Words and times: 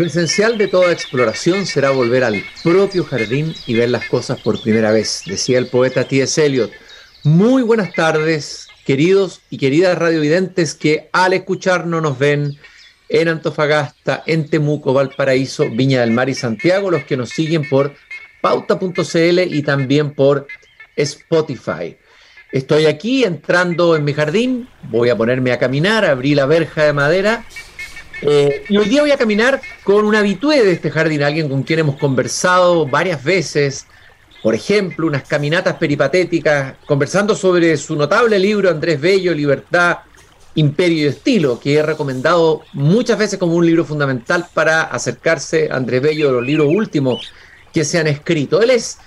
Lo 0.00 0.06
esencial 0.06 0.56
de 0.56 0.66
toda 0.66 0.92
exploración 0.92 1.66
será 1.66 1.90
volver 1.90 2.24
al 2.24 2.42
propio 2.64 3.04
jardín 3.04 3.54
y 3.66 3.74
ver 3.74 3.90
las 3.90 4.06
cosas 4.06 4.40
por 4.40 4.58
primera 4.62 4.92
vez, 4.92 5.24
decía 5.26 5.58
el 5.58 5.66
poeta 5.66 6.08
T.S. 6.08 6.42
Eliot. 6.42 6.70
Muy 7.22 7.62
buenas 7.62 7.92
tardes, 7.92 8.66
queridos 8.86 9.42
y 9.50 9.58
queridas 9.58 9.98
radiovidentes 9.98 10.72
que 10.74 11.10
al 11.12 11.34
escucharnos 11.34 12.00
nos 12.00 12.18
ven 12.18 12.56
en 13.10 13.28
Antofagasta, 13.28 14.22
en 14.24 14.48
Temuco, 14.48 14.94
Valparaíso, 14.94 15.68
Viña 15.68 16.00
del 16.00 16.12
Mar 16.12 16.30
y 16.30 16.34
Santiago, 16.34 16.90
los 16.90 17.04
que 17.04 17.18
nos 17.18 17.28
siguen 17.28 17.68
por 17.68 17.94
pauta.cl 18.40 19.38
y 19.54 19.62
también 19.62 20.14
por 20.14 20.46
Spotify. 20.96 21.98
Estoy 22.52 22.86
aquí 22.86 23.24
entrando 23.24 23.94
en 23.96 24.04
mi 24.04 24.14
jardín, 24.14 24.66
voy 24.84 25.10
a 25.10 25.16
ponerme 25.18 25.52
a 25.52 25.58
caminar, 25.58 26.06
abrí 26.06 26.34
la 26.34 26.46
verja 26.46 26.84
de 26.84 26.94
madera 26.94 27.44
eh, 28.22 28.64
y 28.68 28.76
hoy 28.76 28.88
día 28.88 29.00
voy 29.02 29.10
a 29.10 29.16
caminar 29.16 29.60
con 29.84 30.04
un 30.04 30.14
habitué 30.14 30.62
de 30.62 30.72
este 30.72 30.90
jardín, 30.90 31.22
alguien 31.22 31.48
con 31.48 31.62
quien 31.62 31.80
hemos 31.80 31.96
conversado 31.96 32.86
varias 32.86 33.22
veces, 33.24 33.86
por 34.42 34.54
ejemplo, 34.54 35.06
unas 35.06 35.22
caminatas 35.22 35.76
peripatéticas, 35.76 36.74
conversando 36.86 37.34
sobre 37.34 37.76
su 37.76 37.96
notable 37.96 38.38
libro 38.38 38.70
Andrés 38.70 39.00
Bello, 39.00 39.34
Libertad, 39.34 39.98
Imperio 40.54 41.04
y 41.04 41.08
Estilo, 41.08 41.60
que 41.60 41.74
he 41.74 41.82
recomendado 41.82 42.62
muchas 42.72 43.18
veces 43.18 43.38
como 43.38 43.54
un 43.54 43.64
libro 43.64 43.84
fundamental 43.84 44.46
para 44.52 44.82
acercarse 44.82 45.68
a 45.70 45.76
Andrés 45.76 46.02
Bello 46.02 46.28
de 46.28 46.32
los 46.34 46.46
libros 46.46 46.68
últimos 46.68 47.32
que 47.72 47.84
se 47.84 47.98
han 47.98 48.06
escrito. 48.06 48.60
Él 48.60 48.70
es, 48.70 48.98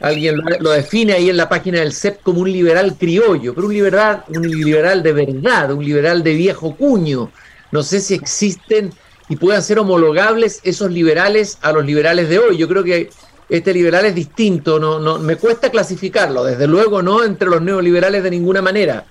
alguien 0.00 0.36
lo, 0.60 0.70
define 0.70 1.14
ahí 1.14 1.30
en 1.30 1.36
la 1.36 1.48
página 1.48 1.80
del 1.80 1.92
CEP 1.92 2.22
como 2.22 2.40
un 2.40 2.52
liberal 2.52 2.96
criollo, 2.98 3.54
pero 3.54 3.66
un 3.66 3.72
liberal, 3.72 4.24
un 4.28 4.50
liberal 4.50 5.02
de 5.02 5.12
verdad, 5.12 5.72
un 5.72 5.84
liberal 5.84 6.22
de 6.22 6.34
viejo 6.34 6.76
cuño, 6.76 7.30
no 7.72 7.82
sé 7.82 8.00
si 8.00 8.14
existen 8.14 8.92
y 9.28 9.36
puedan 9.36 9.62
ser 9.62 9.78
homologables 9.78 10.60
esos 10.64 10.90
liberales 10.90 11.58
a 11.60 11.72
los 11.72 11.84
liberales 11.84 12.28
de 12.28 12.38
hoy. 12.38 12.56
Yo 12.56 12.68
creo 12.68 12.82
que 12.82 13.10
este 13.48 13.72
liberal 13.72 14.04
es 14.04 14.14
distinto, 14.14 14.78
no, 14.78 14.98
no, 14.98 15.18
me 15.18 15.36
cuesta 15.36 15.70
clasificarlo, 15.70 16.44
desde 16.44 16.66
luego 16.66 17.02
no 17.02 17.24
entre 17.24 17.48
los 17.48 17.62
neoliberales 17.62 18.22
de 18.22 18.30
ninguna 18.30 18.62
manera. 18.62 19.04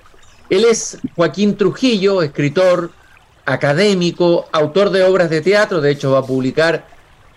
Él 0.50 0.66
es 0.66 1.00
Joaquín 1.16 1.58
Trujillo, 1.58 2.22
escritor, 2.22 2.92
académico, 3.46 4.48
autor 4.52 4.92
de 4.92 5.04
obras 5.04 5.30
de 5.30 5.42
teatro, 5.42 5.82
de 5.82 5.92
hecho 5.92 6.12
va 6.12 6.20
a 6.20 6.26
publicar 6.26 6.86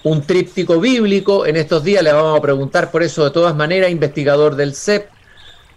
un 0.02 0.22
tríptico 0.22 0.80
bíblico, 0.80 1.46
en 1.46 1.56
estos 1.56 1.84
días 1.84 2.02
le 2.02 2.12
vamos 2.12 2.38
a 2.38 2.42
preguntar 2.42 2.90
por 2.90 3.02
eso 3.02 3.24
de 3.24 3.30
todas 3.30 3.54
maneras, 3.54 3.90
investigador 3.90 4.56
del 4.56 4.74
CEP, 4.74 5.08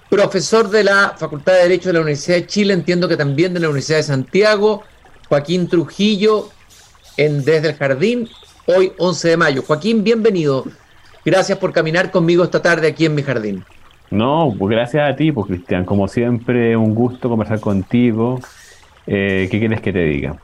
profesor 0.09 0.69
de 0.69 0.83
la 0.83 1.15
Facultad 1.17 1.53
de 1.53 1.63
Derecho 1.63 1.89
de 1.89 1.93
la 1.93 2.01
Universidad 2.01 2.37
de 2.37 2.47
Chile, 2.47 2.73
entiendo 2.73 3.07
que 3.07 3.17
también 3.17 3.53
de 3.53 3.59
la 3.59 3.67
Universidad 3.67 3.97
de 3.97 4.03
Santiago, 4.03 4.83
Joaquín 5.29 5.67
Trujillo 5.67 6.49
en 7.17 7.43
Desde 7.43 7.69
el 7.69 7.75
Jardín, 7.75 8.29
hoy 8.65 8.91
11 8.97 9.29
de 9.29 9.37
mayo. 9.37 9.63
Joaquín, 9.65 10.03
bienvenido. 10.03 10.65
Gracias 11.25 11.57
por 11.57 11.71
caminar 11.71 12.11
conmigo 12.11 12.43
esta 12.43 12.61
tarde 12.61 12.87
aquí 12.87 13.05
en 13.05 13.15
mi 13.15 13.23
jardín. 13.23 13.63
No, 14.11 14.53
pues 14.57 14.71
gracias 14.71 15.11
a 15.11 15.15
ti, 15.15 15.31
pues 15.31 15.47
Cristian. 15.47 15.85
Como 15.85 16.07
siempre, 16.07 16.75
un 16.75 16.93
gusto 16.93 17.29
conversar 17.29 17.59
contigo. 17.59 18.39
Eh, 19.07 19.47
¿Qué 19.49 19.59
quieres 19.59 19.81
que 19.81 19.93
te 19.93 20.03
diga? 20.03 20.37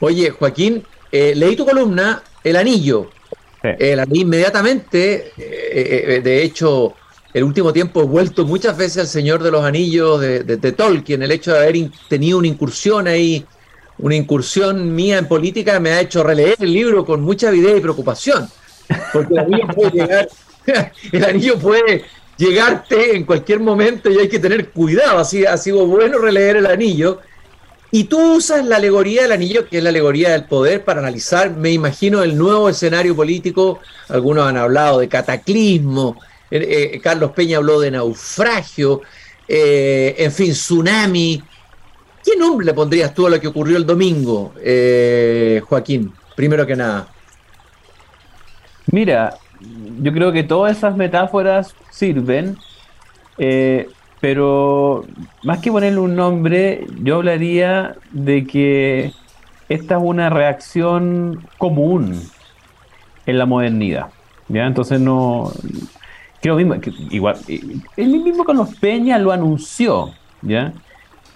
Oye, 0.00 0.30
Joaquín, 0.30 0.82
eh, 1.12 1.34
leí 1.34 1.56
tu 1.56 1.64
columna, 1.64 2.22
El 2.42 2.56
Anillo. 2.56 3.10
El 3.62 3.98
anillo 3.98 4.22
inmediatamente, 4.22 5.32
eh, 5.36 6.20
de 6.22 6.42
hecho, 6.44 6.94
el 7.34 7.42
último 7.42 7.72
tiempo 7.72 8.00
he 8.00 8.04
vuelto 8.04 8.46
muchas 8.46 8.76
veces 8.76 8.98
al 8.98 9.06
Señor 9.08 9.42
de 9.42 9.50
los 9.50 9.64
Anillos 9.64 10.20
de, 10.20 10.44
de 10.44 10.72
Tolkien, 10.72 11.22
el 11.22 11.32
hecho 11.32 11.52
de 11.52 11.58
haber 11.58 11.90
tenido 12.08 12.38
una 12.38 12.46
incursión 12.46 13.08
ahí 13.08 13.44
una 13.98 14.14
incursión 14.14 14.94
mía 14.94 15.18
en 15.18 15.26
política 15.26 15.80
me 15.80 15.90
ha 15.90 16.00
hecho 16.00 16.22
releer 16.22 16.56
el 16.60 16.72
libro 16.72 17.04
con 17.04 17.22
mucha 17.22 17.48
avidez 17.48 17.78
y 17.78 17.80
preocupación, 17.80 18.48
porque 19.12 19.34
el 19.34 19.38
anillo 19.40 19.68
puede 19.74 19.90
llegar, 19.90 20.28
el 21.12 21.24
anillo 21.24 21.58
puede 21.58 22.04
llegarte 22.36 23.16
en 23.16 23.24
cualquier 23.24 23.60
momento 23.60 24.10
y 24.10 24.18
hay 24.18 24.28
que 24.28 24.38
tener 24.38 24.70
cuidado, 24.70 25.18
así 25.18 25.46
ha 25.46 25.56
sido 25.56 25.86
bueno 25.86 26.18
releer 26.18 26.56
el 26.56 26.66
anillo. 26.66 27.20
Y 27.92 28.04
tú 28.04 28.36
usas 28.36 28.66
la 28.66 28.76
alegoría 28.76 29.22
del 29.22 29.32
anillo, 29.32 29.68
que 29.68 29.78
es 29.78 29.82
la 29.82 29.90
alegoría 29.90 30.30
del 30.30 30.44
poder, 30.44 30.84
para 30.84 31.00
analizar, 31.00 31.50
me 31.52 31.70
imagino, 31.70 32.22
el 32.22 32.36
nuevo 32.36 32.68
escenario 32.68 33.14
político. 33.14 33.78
Algunos 34.08 34.46
han 34.46 34.56
hablado 34.56 34.98
de 34.98 35.08
cataclismo, 35.08 36.16
eh, 36.50 36.90
eh, 36.94 37.00
Carlos 37.00 37.32
Peña 37.32 37.58
habló 37.58 37.80
de 37.80 37.90
naufragio, 37.90 39.02
eh, 39.48 40.14
en 40.18 40.32
fin, 40.32 40.52
tsunami, 40.52 41.42
¿Qué 42.26 42.36
nombre 42.36 42.66
le 42.66 42.74
pondrías 42.74 43.14
tú 43.14 43.28
a 43.28 43.30
lo 43.30 43.40
que 43.40 43.46
ocurrió 43.46 43.76
el 43.76 43.86
domingo, 43.86 44.52
eh, 44.60 45.62
Joaquín? 45.64 46.12
Primero 46.34 46.66
que 46.66 46.74
nada. 46.74 47.06
Mira, 48.90 49.34
yo 50.02 50.12
creo 50.12 50.32
que 50.32 50.42
todas 50.42 50.76
esas 50.76 50.96
metáforas 50.96 51.76
sirven, 51.88 52.56
eh, 53.38 53.88
pero 54.20 55.04
más 55.44 55.60
que 55.60 55.70
ponerle 55.70 56.00
un 56.00 56.16
nombre, 56.16 56.88
yo 57.00 57.14
hablaría 57.14 57.94
de 58.10 58.44
que 58.44 59.12
esta 59.68 59.96
es 59.96 60.02
una 60.02 60.28
reacción 60.28 61.46
común 61.58 62.20
en 63.24 63.38
la 63.38 63.46
modernidad. 63.46 64.08
¿ya? 64.48 64.66
Entonces 64.66 65.00
no... 65.00 65.52
Creo 66.42 66.56
mismo, 66.56 66.80
que 66.80 66.92
igual, 67.10 67.36
el 67.96 68.08
mismo 68.08 68.44
con 68.44 68.56
los 68.56 68.74
Peña 68.74 69.16
lo 69.18 69.30
anunció, 69.30 70.12
¿ya? 70.42 70.72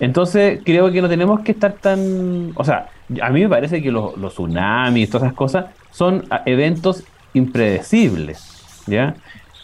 Entonces, 0.01 0.61
creo 0.65 0.91
que 0.91 1.03
no 1.03 1.09
tenemos 1.09 1.41
que 1.41 1.53
estar 1.53 1.75
tan. 1.75 2.53
O 2.55 2.65
sea, 2.65 2.89
a 3.21 3.31
mí 3.31 3.43
me 3.43 3.49
parece 3.49 3.83
que 3.83 3.93
los, 3.93 4.17
los 4.17 4.33
tsunamis, 4.33 5.11
todas 5.11 5.27
esas 5.27 5.37
cosas, 5.37 5.67
son 5.91 6.25
ah, 6.31 6.43
eventos 6.47 7.05
impredecibles, 7.35 8.83
¿ya? 8.87 9.15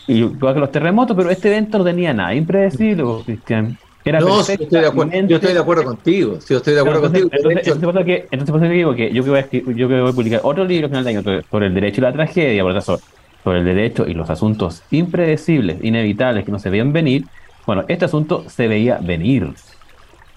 Y 0.07 0.19
igual 0.19 0.55
que 0.55 0.61
los 0.61 0.71
terremotos, 0.71 1.17
pero 1.17 1.31
este 1.31 1.49
evento 1.49 1.79
no 1.79 1.85
tenía 1.85 2.13
nada 2.13 2.35
impredecible, 2.35 3.03
pues, 3.03 3.25
Cristian. 3.25 3.79
Era 4.05 4.21
no, 4.21 4.41
sí, 4.45 4.53
estoy 4.53 4.83
de 4.83 4.87
acuerdo, 4.87 5.13
yo 5.27 5.37
estoy 5.37 5.53
de 5.53 5.59
acuerdo 5.59 5.83
contigo. 5.83 6.39
Sí, 6.41 6.55
estoy 6.55 6.75
de 6.75 6.81
acuerdo 6.81 7.01
contigo. 7.01 7.29
Entonces, 7.33 7.67
entonces, 7.67 7.93
pasa 7.93 8.05
que, 8.05 8.29
entonces 8.31 8.69
que 8.69 8.69
digo 8.69 8.95
que 8.95 9.13
yo 9.13 9.25
que, 9.25 9.31
voy 9.31 9.39
a, 9.41 9.51
yo 9.51 9.89
que 9.89 10.01
voy 10.01 10.11
a 10.11 10.13
publicar 10.13 10.41
otro 10.45 10.65
libro 10.65 10.89
final 10.89 11.03
de 11.03 11.11
año 11.11 11.23
sobre, 11.23 11.67
el 11.67 11.75
derecho 11.75 12.01
y 12.01 12.03
la 12.03 12.13
tragedia, 12.13 12.63
por 12.63 12.73
tanto, 12.73 13.01
sobre 13.43 13.59
el 13.59 13.65
derecho 13.65 14.07
y 14.07 14.15
los 14.15 14.31
asuntos 14.31 14.85
impredecibles, 14.93 15.83
inevitables, 15.83 16.45
que 16.45 16.53
no 16.53 16.61
se 16.61 16.71
veían 16.71 16.93
venir. 16.93 17.25
Bueno, 17.67 17.85
este 17.89 18.05
asunto 18.05 18.45
se 18.49 18.69
veía 18.69 18.99
venir 19.03 19.53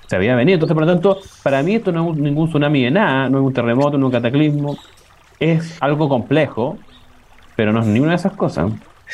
se 0.10 0.16
había 0.16 0.36
venido. 0.36 0.56
Entonces, 0.56 0.74
por 0.74 0.86
lo 0.86 0.92
tanto, 0.92 1.20
para 1.44 1.62
mí 1.62 1.76
esto 1.76 1.92
no 1.92 2.12
es 2.12 2.18
ningún 2.18 2.50
tsunami 2.50 2.84
de 2.84 2.92
nada, 2.92 3.30
no 3.30 3.38
es 3.38 3.44
un 3.46 3.54
terremoto, 3.54 3.92
no 3.98 4.08
es 4.08 4.14
un 4.14 4.22
cataclismo. 4.22 4.78
Es 5.40 5.78
algo 5.82 6.10
complejo, 6.10 6.80
pero 7.56 7.72
no 7.72 7.82
es 7.82 7.86
ninguna 7.86 8.14
de 8.14 8.18
esas 8.18 8.34
cosas. 8.34 8.72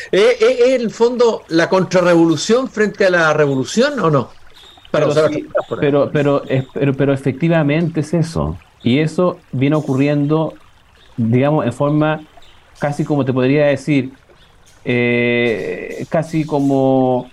¿Es, 0.10 0.22
eh, 0.22 0.38
eh, 0.40 0.58
eh, 0.68 0.76
el 0.76 0.90
fondo 0.92 1.44
la 1.50 1.68
contrarrevolución 1.68 2.70
frente 2.70 3.06
a 3.06 3.10
la 3.10 3.34
revolución 3.34 4.00
o 4.00 4.10
no? 4.10 4.30
pero, 4.90 5.10
pero, 5.82 6.10
pero, 6.12 6.44
pero, 6.74 6.94
pero, 6.94 7.14
efectivamente 7.14 8.00
es 8.00 8.14
eso. 8.14 8.58
Y 8.82 9.00
eso 9.00 9.40
viene 9.52 9.76
ocurriendo, 9.76 10.54
digamos, 11.18 11.66
en 11.66 11.74
forma 11.74 12.22
casi 12.80 13.04
como 13.04 13.26
te 13.26 13.34
podría 13.34 13.66
decir, 13.66 14.14
casi 16.10 16.46
como 16.46 17.30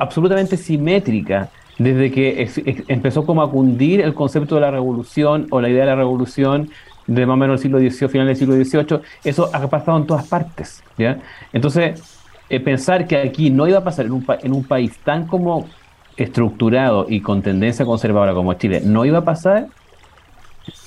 absolutamente 0.00 0.56
simétrica 0.56 1.50
desde 1.78 2.10
que 2.10 2.48
empezó 2.88 3.26
como 3.26 3.42
a 3.42 3.50
cundir 3.50 4.00
el 4.00 4.14
concepto 4.14 4.54
de 4.54 4.62
la 4.62 4.70
revolución 4.70 5.46
o 5.50 5.60
la 5.60 5.68
idea 5.68 5.80
de 5.80 5.90
la 5.90 5.96
revolución 5.96 6.70
de 7.06 7.26
más 7.26 7.34
o 7.34 7.36
menos 7.36 7.60
el 7.60 7.62
siglo 7.62 7.78
XVIII, 7.78 8.08
final 8.08 8.26
del 8.26 8.36
siglo 8.36 8.54
XVIII, 8.54 9.00
eso 9.24 9.50
ha 9.52 9.68
pasado 9.68 9.98
en 9.98 10.06
todas 10.06 10.26
partes. 10.26 10.82
¿ya? 10.98 11.20
Entonces, 11.52 12.02
eh, 12.48 12.60
pensar 12.60 13.06
que 13.06 13.16
aquí 13.16 13.50
no 13.50 13.68
iba 13.68 13.78
a 13.78 13.84
pasar 13.84 14.06
en 14.06 14.12
un, 14.12 14.26
en 14.42 14.52
un 14.52 14.64
país 14.64 14.98
tan 15.04 15.26
como 15.26 15.68
estructurado 16.16 17.06
y 17.08 17.20
con 17.20 17.42
tendencia 17.42 17.84
conservadora 17.84 18.32
como 18.32 18.54
Chile, 18.54 18.80
no 18.82 19.04
iba 19.04 19.18
a 19.18 19.24
pasar, 19.24 19.68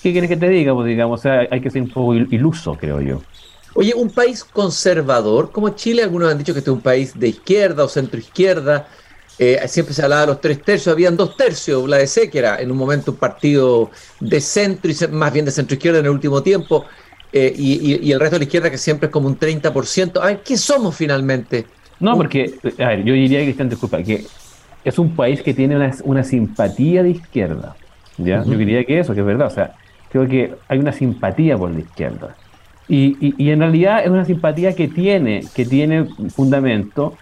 ¿qué 0.02 0.12
quieres 0.12 0.30
que 0.30 0.38
te 0.38 0.50
diga? 0.50 0.74
Pues 0.74 0.88
digamos, 0.88 1.26
hay 1.26 1.62
que 1.62 1.70
ser 1.70 1.84
un 1.84 1.90
poco 1.90 2.16
iluso, 2.16 2.76
creo 2.76 3.00
yo. 3.00 3.22
Oye, 3.76 3.94
un 3.94 4.10
país 4.10 4.44
conservador 4.44 5.52
como 5.52 5.70
Chile, 5.70 6.02
algunos 6.02 6.32
han 6.32 6.38
dicho 6.40 6.54
que 6.54 6.60
este 6.60 6.72
es 6.72 6.76
un 6.76 6.82
país 6.82 7.18
de 7.18 7.28
izquierda 7.28 7.84
o 7.84 7.88
centro 7.88 8.20
izquierda, 8.20 8.88
eh, 9.42 9.58
siempre 9.70 9.96
se 9.96 10.04
hablaba 10.04 10.22
de 10.22 10.28
los 10.28 10.42
tres 10.42 10.62
tercios, 10.62 10.92
habían 10.92 11.16
dos 11.16 11.38
tercios, 11.38 11.88
la 11.88 11.96
DC, 11.96 12.30
que 12.30 12.40
era 12.40 12.60
en 12.60 12.70
un 12.70 12.78
momento 12.78 13.12
un 13.12 13.18
partido 13.18 13.90
de 14.20 14.42
centro 14.42 14.92
y 14.92 15.08
más 15.14 15.32
bien 15.32 15.46
de 15.46 15.52
centro 15.52 15.76
izquierda 15.76 16.00
en 16.00 16.06
el 16.06 16.12
último 16.12 16.44
tiempo, 16.44 16.86
eh, 17.32 17.54
y, 17.56 18.12
el 18.12 18.20
resto 18.20 18.36
de 18.36 18.40
la 18.40 18.44
izquierda 18.44 18.70
que 18.70 18.78
siempre 18.78 19.08
es 19.08 19.14
como 19.14 19.30
un 19.30 19.40
30%. 19.40 20.20
A 20.22 20.26
ver, 20.26 20.42
¿qué 20.44 20.58
somos 20.58 20.94
finalmente? 20.94 21.66
No, 22.02 22.18
porque, 22.18 22.54
a 22.80 22.88
ver, 22.90 23.06
yo 23.06 23.14
diría, 23.14 23.42
Cristian, 23.44 23.70
disculpa, 23.70 24.04
que 24.04 24.26
es 24.84 25.00
un 25.00 25.16
país 25.16 25.42
que 25.42 25.54
tiene 25.54 25.78
una, 26.04 26.24
simpatía 26.26 27.02
de 27.02 27.12
izquierda. 27.12 27.78
¿ya? 28.18 28.44
Yo 28.44 28.58
diría 28.58 28.84
que 28.84 29.00
eso, 29.00 29.14
que 29.14 29.22
es 29.22 29.26
verdad. 29.26 29.48
O 29.48 29.52
sea, 29.52 29.74
creo 30.12 30.28
que 30.28 30.54
hay 30.68 30.80
una 30.80 30.92
simpatía 30.92 31.58
por 31.58 31.72
la 31.72 31.80
izquierda. 31.80 32.36
Y, 32.90 33.36
y 33.42 33.52
en 33.52 33.60
realidad 33.60 34.04
es 34.04 34.10
una 34.10 34.26
simpatía 34.26 34.76
que 34.76 34.90
tiene, 34.90 35.46
que 35.54 35.64
tiene 35.66 36.08
fundamento 36.36 37.16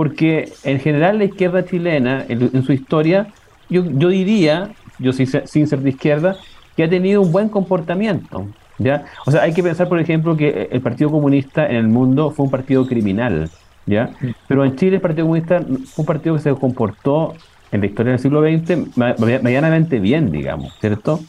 porque 0.00 0.50
en 0.64 0.80
general 0.80 1.18
la 1.18 1.24
izquierda 1.24 1.62
chilena, 1.66 2.24
en, 2.26 2.62
su 2.62 2.72
historia, 2.72 3.26
yo, 3.68 3.82
diría, 3.82 4.70
yo 4.98 5.12
sin 5.12 5.26
ser, 5.26 5.46
sin 5.46 5.66
ser 5.66 5.80
de 5.80 5.90
izquierda, 5.90 6.38
que 6.74 6.84
ha 6.84 6.88
tenido 6.88 7.20
un 7.20 7.30
buen 7.30 7.50
comportamiento. 7.50 8.46
¿ya? 8.78 9.04
O 9.26 9.30
sea, 9.30 9.42
hay 9.42 9.52
que 9.52 9.62
pensar, 9.62 9.90
por 9.90 10.00
ejemplo, 10.00 10.38
que 10.38 10.70
el 10.72 10.80
Partido 10.80 11.10
Comunista 11.10 11.68
en 11.68 11.76
el 11.76 11.88
mundo 11.88 12.30
fue 12.30 12.46
un 12.46 12.50
partido 12.50 12.86
criminal, 12.86 13.50
¿ya? 13.84 14.08
Pero 14.48 14.64
en 14.64 14.74
Chile 14.76 14.96
el 14.96 15.02
Partido 15.02 15.26
Comunista 15.26 15.60
fue 15.60 16.02
un 16.02 16.06
partido 16.06 16.34
que 16.34 16.40
se 16.40 16.54
comportó 16.54 17.34
en 17.70 17.80
la 17.82 17.86
historia 17.86 18.12
del 18.12 18.20
siglo 18.20 18.40
XX 18.40 18.96
medianamente 19.42 20.00
bien, 20.00 20.32
digamos, 20.32 20.72
¿cierto? 20.80 21.20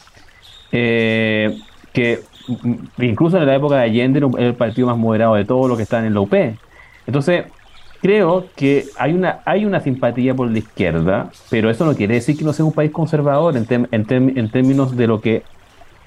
Eh, 0.71 1.59
que 1.91 2.21
incluso 2.99 3.37
en 3.37 3.47
la 3.47 3.53
época 3.53 3.75
de 3.75 3.81
Allende 3.81 4.19
era 4.19 4.47
el 4.47 4.53
partido 4.53 4.87
más 4.87 4.97
moderado 4.97 5.35
de 5.35 5.43
todos 5.43 5.67
los 5.67 5.75
que 5.75 5.83
están 5.83 6.05
en 6.05 6.13
la 6.13 6.21
UP. 6.21 6.33
Entonces, 7.05 7.43
creo 8.01 8.47
que 8.55 8.87
hay 8.97 9.13
una, 9.13 9.39
hay 9.45 9.65
una 9.65 9.79
simpatía 9.79 10.33
por 10.33 10.49
la 10.49 10.59
izquierda, 10.59 11.29
pero 11.49 11.69
eso 11.69 11.85
no 11.85 11.95
quiere 11.95 12.15
decir 12.15 12.37
que 12.37 12.43
no 12.43 12.51
sea 12.51 12.65
un 12.65 12.73
país 12.73 12.91
conservador 12.91 13.55
en, 13.55 13.87
en, 13.91 14.49
términos 14.49 14.97
de 14.97 15.07
lo 15.07 15.21
que 15.21 15.43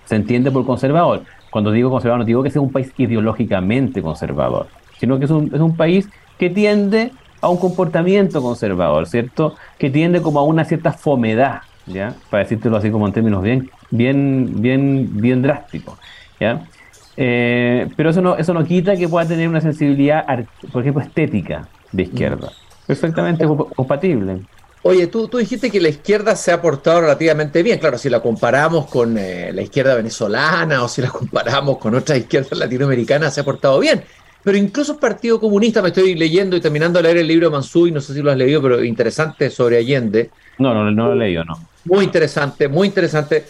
se 0.04 0.16
entiende 0.16 0.50
por 0.50 0.66
conservador. 0.66 1.22
Cuando 1.50 1.70
digo 1.70 1.90
conservador, 1.90 2.20
no 2.20 2.24
digo 2.26 2.42
que 2.42 2.50
sea 2.50 2.60
un 2.60 2.72
país 2.72 2.92
ideológicamente 2.98 4.02
conservador, 4.02 4.66
sino 4.98 5.18
que 5.18 5.26
es 5.26 5.30
un, 5.30 5.50
es 5.54 5.60
un 5.60 5.76
país 5.76 6.08
que 6.36 6.50
tiende 6.50 7.12
a 7.40 7.48
un 7.48 7.58
comportamiento 7.58 8.42
conservador, 8.42 9.06
¿cierto? 9.06 9.54
Que 9.78 9.88
tiende 9.88 10.20
como 10.20 10.40
a 10.40 10.44
una 10.44 10.64
cierta 10.64 10.92
fomedad, 10.92 11.60
¿ya? 11.86 12.14
Para 12.28 12.42
decírtelo 12.42 12.76
así 12.76 12.90
como 12.90 13.06
en 13.06 13.12
términos 13.12 13.42
bien, 13.42 13.70
bien, 13.90 14.54
bien, 14.56 15.10
bien 15.12 15.42
drásticos, 15.42 15.98
¿ya? 16.40 16.64
Eh, 17.16 17.88
pero 17.96 18.10
eso 18.10 18.20
no, 18.20 18.36
eso 18.36 18.52
no 18.52 18.64
quita 18.64 18.96
que 18.96 19.08
pueda 19.08 19.28
tener 19.28 19.48
una 19.48 19.60
sensibilidad, 19.60 20.26
por 20.72 20.82
ejemplo, 20.82 21.02
estética, 21.02 21.68
de 21.94 22.02
izquierda. 22.02 22.52
Perfectamente 22.86 23.46
compatible. 23.46 24.42
Oye, 24.82 25.06
tú, 25.06 25.28
tú 25.28 25.38
dijiste 25.38 25.70
que 25.70 25.80
la 25.80 25.88
izquierda 25.88 26.36
se 26.36 26.52
ha 26.52 26.60
portado 26.60 27.00
relativamente 27.00 27.62
bien. 27.62 27.78
Claro, 27.78 27.96
si 27.96 28.10
la 28.10 28.20
comparamos 28.20 28.86
con 28.86 29.16
eh, 29.16 29.50
la 29.52 29.62
izquierda 29.62 29.94
venezolana 29.94 30.82
o 30.82 30.88
si 30.88 31.00
la 31.00 31.08
comparamos 31.08 31.78
con 31.78 31.94
otras 31.94 32.18
izquierdas 32.18 32.58
latinoamericanas, 32.58 33.34
se 33.34 33.40
ha 33.40 33.44
portado 33.44 33.80
bien. 33.80 34.02
Pero 34.42 34.58
incluso 34.58 34.92
el 34.92 34.98
Partido 34.98 35.40
Comunista, 35.40 35.80
me 35.80 35.88
estoy 35.88 36.14
leyendo 36.14 36.54
y 36.54 36.60
terminando 36.60 36.98
de 36.98 37.04
leer 37.04 37.16
el 37.16 37.26
libro 37.26 37.48
de 37.48 37.52
Mansui, 37.52 37.92
no 37.92 38.00
sé 38.02 38.12
si 38.12 38.20
lo 38.20 38.30
has 38.30 38.36
leído, 38.36 38.60
pero 38.60 38.84
interesante 38.84 39.48
sobre 39.48 39.78
Allende. 39.78 40.30
No, 40.58 40.74
no, 40.74 40.90
no 40.90 41.06
lo 41.06 41.12
he 41.14 41.16
leído, 41.16 41.44
no. 41.44 41.58
Muy 41.86 42.04
interesante, 42.04 42.68
muy 42.68 42.88
interesante. 42.88 43.46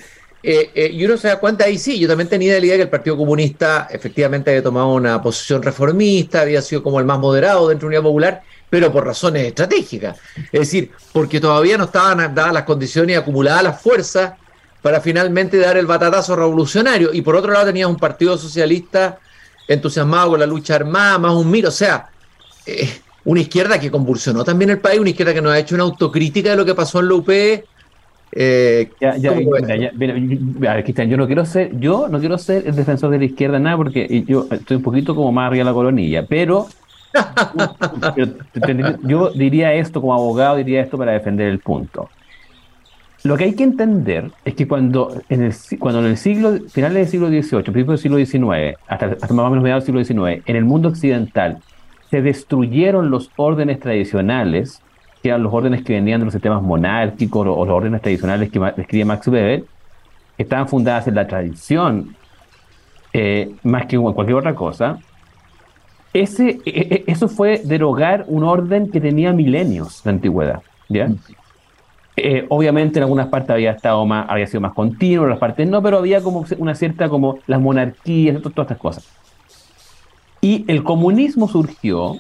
Eh, 0.47 0.71
eh, 0.75 0.91
y 0.93 1.03
uno 1.07 1.17
se 1.17 1.29
da 1.29 1.41
cuenta 1.41 1.65
ahí 1.65 1.79
sí, 1.79 1.99
yo 1.99 2.07
también 2.07 2.29
tenía 2.29 2.53
la 2.61 2.67
idea 2.67 2.77
que 2.77 2.83
el 2.83 2.91
Partido 2.91 3.17
Comunista 3.17 3.89
efectivamente 3.91 4.51
había 4.51 4.63
tomado 4.63 4.89
una 4.89 5.23
posición 5.23 5.63
reformista, 5.63 6.43
había 6.43 6.61
sido 6.61 6.83
como 6.83 7.01
el 7.01 7.07
más 7.07 7.19
moderado 7.19 7.71
dentro 7.71 7.89
de 7.89 7.95
la 7.95 8.01
Unidad 8.01 8.11
Popular, 8.11 8.43
pero 8.69 8.93
por 8.93 9.07
razones 9.07 9.47
estratégicas. 9.47 10.19
Es 10.53 10.61
decir, 10.61 10.91
porque 11.15 11.41
todavía 11.41 11.79
no 11.79 11.85
estaban 11.85 12.35
dadas 12.35 12.53
las 12.53 12.65
condiciones 12.65 13.15
y 13.15 13.19
acumuladas 13.19 13.63
las 13.63 13.81
fuerzas 13.81 14.35
para 14.83 15.01
finalmente 15.01 15.57
dar 15.57 15.79
el 15.79 15.87
batatazo 15.87 16.37
revolucionario. 16.37 17.15
Y 17.15 17.23
por 17.23 17.37
otro 17.37 17.51
lado 17.51 17.65
tenías 17.65 17.89
un 17.89 17.97
Partido 17.97 18.37
Socialista 18.37 19.19
entusiasmado 19.67 20.33
con 20.33 20.41
la 20.41 20.47
lucha 20.47 20.75
armada, 20.75 21.17
más 21.17 21.33
un 21.33 21.51
miro, 21.51 21.71
o 21.71 21.73
sea, 21.73 22.11
eh, 22.67 23.01
una 23.25 23.41
izquierda 23.41 23.81
que 23.81 23.91
convulsionó 23.91 24.45
también 24.45 24.69
el 24.69 24.79
país, 24.79 25.01
una 25.01 25.09
izquierda 25.09 25.33
que 25.33 25.41
nos 25.41 25.55
ha 25.55 25.59
hecho 25.59 25.75
una 25.75 25.85
autocrítica 25.85 26.51
de 26.51 26.57
lo 26.57 26.67
que 26.67 26.75
pasó 26.75 27.01
en 27.01 27.09
la 27.09 27.15
UP 27.15 27.31
eh, 28.33 28.91
ya, 29.01 29.17
ya, 29.17 29.33
Cristian, 30.83 31.09
yo 31.09 31.17
no 31.17 31.27
quiero 31.27 31.45
ser, 31.45 31.79
yo 31.79 32.09
no 32.09 32.19
quiero 32.19 32.37
ser 32.39 32.67
el 32.67 32.75
defensor 32.75 33.11
de 33.11 33.19
la 33.19 33.25
izquierda 33.27 33.59
nada, 33.59 33.77
porque 33.77 34.25
yo 34.27 34.47
estoy 34.51 34.79
un 34.79 34.83
poquito 34.83 35.15
como 35.15 35.31
más 35.31 35.49
arriba 35.49 35.65
de 35.65 35.71
la 35.71 35.75
colonilla, 35.75 36.27
pero, 36.27 36.67
yo 39.03 39.31
diría 39.31 39.73
esto 39.75 40.01
como 40.01 40.15
abogado, 40.15 40.57
diría 40.57 40.83
esto 40.83 40.99
para 40.99 41.13
defender 41.13 41.49
el 41.49 41.61
punto. 41.61 42.09
Lo 43.23 43.39
que 43.39 43.45
hay 43.45 43.55
que 43.55 43.65
entender 43.65 44.33
es 44.45 44.55
que 44.55 44.69
cuando 44.69 45.17
en 45.31 45.45
el, 45.45 45.55
cuando 45.79 46.01
en 46.01 46.07
el 46.07 46.17
siglo, 46.19 46.59
finales 46.69 46.95
del 46.95 47.09
siglo 47.09 47.29
XVIII, 47.29 47.63
principios 47.63 47.89
del 47.89 47.99
siglo 47.99 48.19
XIX, 48.19 48.77
hasta, 48.87 49.07
hasta 49.07 49.33
más 49.33 49.47
o 49.47 49.51
menos 49.51 49.63
mediados 49.63 49.87
del 49.87 50.05
siglo 50.05 50.27
XIX, 50.27 50.43
en 50.45 50.57
el 50.57 50.65
mundo 50.65 50.89
occidental, 50.91 51.59
se 52.11 52.21
destruyeron 52.21 53.11
los 53.11 53.31
órdenes 53.37 53.81
tradicionales 53.81 54.83
que 55.25 55.31
eran 55.31 55.43
los 55.43 55.55
órdenes 55.55 55.83
que 55.83 55.95
venían 55.95 56.21
de 56.21 56.27
los 56.27 56.35
sistemas 56.35 56.61
monárquicos 56.61 57.47
o, 57.47 57.65
los 57.65 57.75
órdenes 57.75 58.03
tradicionales 58.03 58.51
que 58.51 58.61
describe 58.77 59.07
Max 59.07 59.27
Weber, 59.27 59.65
estaban 60.37 60.69
fundadas 60.69 61.09
en 61.09 61.15
la 61.15 61.27
tradición 61.27 62.15
eh, 63.11 63.55
más 63.63 63.87
que 63.87 63.97
en 63.97 64.03
cualquier 64.03 64.37
otra 64.37 64.55
cosa. 64.55 64.99
Ese, 66.13 66.61
e, 66.67 66.67
e, 66.67 67.05
eso 67.07 67.29
fue 67.29 67.63
derogar 67.65 68.27
un 68.29 68.45
orden 68.45 68.91
que 68.91 69.01
tenía 69.01 69.33
milenios 69.33 70.05
de 70.05 70.11
antigüedad. 70.11 70.61
¿ya? 70.91 71.09
Eh, 72.17 72.45
obviamente 72.51 72.99
en 72.99 73.05
algunas 73.05 73.29
partes 73.29 73.49
había 73.49 73.71
estado 73.71 74.05
más, 74.05 74.27
había 74.29 74.47
sido 74.47 74.61
más 74.61 74.75
continuo, 74.75 75.25
en 75.25 75.31
otras 75.31 75.41
partes 75.41 75.67
no, 75.67 75.83
pero 75.83 75.97
había 75.97 76.21
como 76.21 76.45
una 76.59 76.75
cierta 76.75 77.09
como 77.09 77.39
las 77.47 77.63
monarquías, 77.63 78.43
todas 78.43 78.59
estas 78.59 78.77
cosas. 78.77 79.09
Y 80.43 80.67
el 80.69 80.85
comunismo 80.85 81.49
surgió 81.49 82.17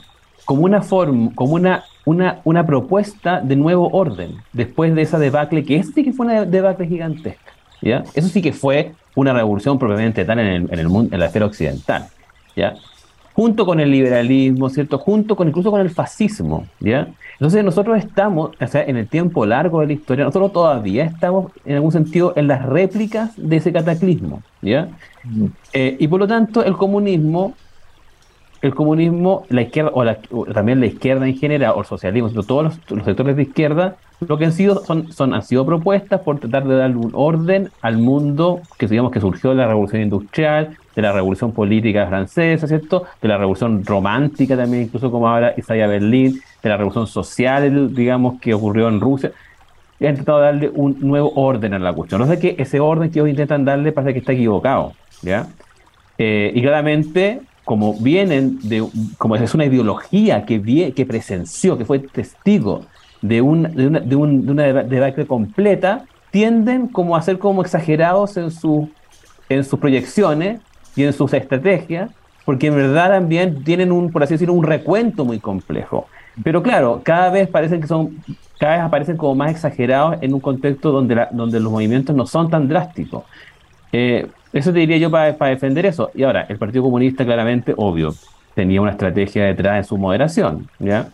como 0.47 0.63
una 0.63 0.81
forma, 0.81 1.33
como 1.35 1.57
una 1.57 1.85
una, 2.05 2.41
una 2.45 2.67
propuesta 2.67 3.41
de 3.41 3.57
nuevo 3.57 3.89
orden 3.89 4.37
después 4.53 4.95
de 4.95 5.03
esa 5.03 5.19
debacle, 5.19 5.65
que 5.65 5.77
este 5.77 5.93
sí 5.93 6.05
que 6.05 6.13
fue 6.13 6.27
una 6.27 6.45
debacle 6.45 6.87
gigantesca. 6.87 7.53
¿ya? 7.81 8.05
Eso 8.15 8.29
sí 8.29 8.43
que 8.43 8.53
fue 8.53 8.93
una 9.15 9.33
revolución 9.33 9.79
propiamente 9.79 10.25
tal 10.25 10.39
en, 10.41 10.47
el, 10.47 10.73
en, 10.73 10.79
el 10.79 10.89
mundo, 10.89 11.15
en 11.15 11.21
la 11.21 11.27
esfera 11.27 11.47
occidental. 11.47 12.07
¿ya? 12.57 12.75
Junto 13.33 13.67
con 13.67 13.81
el 13.81 13.91
liberalismo, 13.91 14.69
¿cierto? 14.71 14.99
Junto 14.99 15.35
con 15.35 15.49
incluso 15.49 15.71
con 15.71 15.81
el 15.81 15.91
fascismo. 15.91 16.67
¿ya? 16.81 17.09
Entonces 17.35 17.65
nosotros 17.65 17.99
estamos, 17.99 18.51
o 18.61 18.67
sea, 18.67 18.85
en 18.85 18.97
el 18.97 19.09
tiempo 19.09 19.45
largo 19.47 19.81
de 19.81 19.89
la 19.89 19.93
historia, 19.95 20.25
nosotros 20.25 20.53
todavía 20.53 21.05
estamos 21.05 21.53
en 21.65 21.77
algún 21.77 21.93
sentido 21.93 22.33
en 22.37 22.47
las 22.49 22.65
réplicas 22.65 23.33
de 23.37 23.57
ese 23.57 23.73
cataclismo. 23.73 24.43
¿ya? 24.63 24.89
Mm. 25.25 25.47
Eh, 25.73 25.97
y 25.99 26.09
por 26.09 26.21
lo 26.21 26.29
tanto 26.29 26.63
el 26.63 26.77
comunismo 26.77 27.55
el 28.65 28.75
comunismo, 28.75 29.45
la 29.51 29.61
izquierda, 29.61 29.91
o, 29.93 30.47
también 30.47 30.81
la 30.81 30.87
izquierda 30.87 31.27
en 31.27 31.37
general, 31.37 31.75
o 31.77 31.81
el 31.81 31.87
socialismo, 31.87 32.31
todos 32.43 32.81
los, 32.89 33.05
sectores 33.05 33.37
de 33.37 33.43
izquierda, 33.43 33.97
lo 34.27 34.39
que 34.39 34.47
han 34.47 34.53
sido 34.53 34.83
son, 34.83 35.35
han 35.35 35.43
sido 35.43 35.67
propuestas 35.67 36.23
por 36.23 36.41
tratar 36.41 36.67
de 36.67 36.75
darle 36.77 36.97
un 36.97 37.11
orden 37.13 37.69
al 37.83 37.99
mundo 37.99 38.63
que 38.79 38.87
digamos 38.87 39.13
que 39.13 39.21
surgió 39.21 39.51
de 39.51 39.57
la 39.57 39.67
revolución 39.67 40.01
industrial, 40.01 40.79
de 40.97 41.03
la 41.03 41.13
revolución 41.13 41.53
política 41.53 42.07
francesa, 42.07 42.67
¿cierto? 42.67 43.05
De 43.21 43.29
la 43.29 43.37
revolución 43.37 43.85
romántica 43.85 44.57
también, 44.57 44.85
incluso 44.85 45.11
como 45.11 45.29
ahora 45.29 45.53
Isaiah 45.59 45.87
Berlín, 45.87 46.41
de 46.63 46.69
la 46.71 46.79
revolución 46.79 47.07
social, 47.07 47.95
digamos, 47.95 48.41
que 48.41 48.55
ocurrió 48.55 48.89
en 48.89 48.99
Rusia. 48.99 49.33
Y 50.01 50.07
han 50.07 50.15
tratado 50.15 50.39
de 50.39 50.45
darle 50.45 50.71
un 50.75 50.97
nuevo 51.01 51.31
orden 51.35 51.75
a 51.75 51.79
la 51.79 51.93
cuestión. 51.93 52.19
No 52.19 52.27
sé 52.27 52.39
que 52.39 52.57
ese 52.59 52.81
orden 52.81 53.11
que 53.11 53.19
ellos 53.19 53.29
intentan 53.29 53.67
darle 53.67 53.93
parece 53.93 54.15
que 54.15 54.21
está 54.21 54.33
equivocado, 54.33 54.95
¿ya? 55.21 55.49
Eh, 56.17 56.51
y 56.55 56.63
claramente 56.63 57.43
como 57.65 57.95
vienen 57.95 58.59
de, 58.63 58.87
como 59.19 59.37
es 59.37 59.55
una 59.55 59.65
ideología 59.65 60.45
que, 60.45 60.93
que 60.95 61.07
presenció, 61.07 61.79
que 61.79 61.85
fue 61.85 61.99
testigo 61.99 62.83
de, 63.23 63.41
un, 63.41 63.63
de, 63.63 64.17
una, 64.17 64.63
de, 64.65 64.83
debacle 64.85 65.27
completa, 65.27 66.05
tienden 66.31 66.89
como 66.89 67.17
a 67.17 67.23
ser 67.23 67.39
como 67.39 67.63
exagerados 67.63 68.37
en, 68.37 68.51
su, 68.51 68.91
en 69.49 69.65
sus 69.65 69.79
proyecciones 69.79 70.61
y 70.95 71.05
en 71.05 71.13
sus 71.13 71.33
estrategias, 71.33 72.11
porque 72.45 72.67
en 72.67 72.77
verdad 72.77 73.11
también 73.11 73.65
tienen 73.65 73.93
un, 73.93 74.13
por 74.13 74.23
así 74.23 74.35
decirlo, 74.35 74.53
un 74.53 74.65
recuento 74.65 75.25
muy 75.25 75.41
complejo. 75.41 76.07
Pero 76.43 76.63
claro, 76.63 77.01
cada 77.03 77.31
vez 77.31 77.49
parecen 77.49 77.81
que 77.81 77.87
son, 77.87 78.23
cada 78.59 78.77
vez 78.77 78.85
aparecen 78.85 79.17
como 79.17 79.35
más 79.35 79.53
exagerados 79.53 80.19
en 80.21 80.35
un 80.35 80.41
contexto 80.41 80.91
donde, 80.91 81.27
donde 81.31 81.61
los 81.61 81.73
movimientos 81.73 82.15
no 82.15 82.27
son 82.27 82.51
tan 82.51 82.69
drásticos. 82.69 83.25
Eh, 83.93 84.27
eso 84.55 84.73
te 84.73 84.79
diría 84.79 84.97
yo 84.99 85.11
para, 85.11 85.33
defender 85.33 85.85
eso. 85.85 86.11
Y 86.15 86.23
ahora, 86.23 86.47
el 86.49 86.59
Partido 86.59 86.85
Comunista 86.85 87.25
claramente, 87.25 87.75
obvio, 87.77 88.15
tenía 88.55 88.81
una 88.81 88.93
estrategia 88.93 89.45
detrás 89.45 89.79
en 89.79 89.85
su 89.85 89.99
moderación, 89.99 90.71
¿ya? 90.79 91.09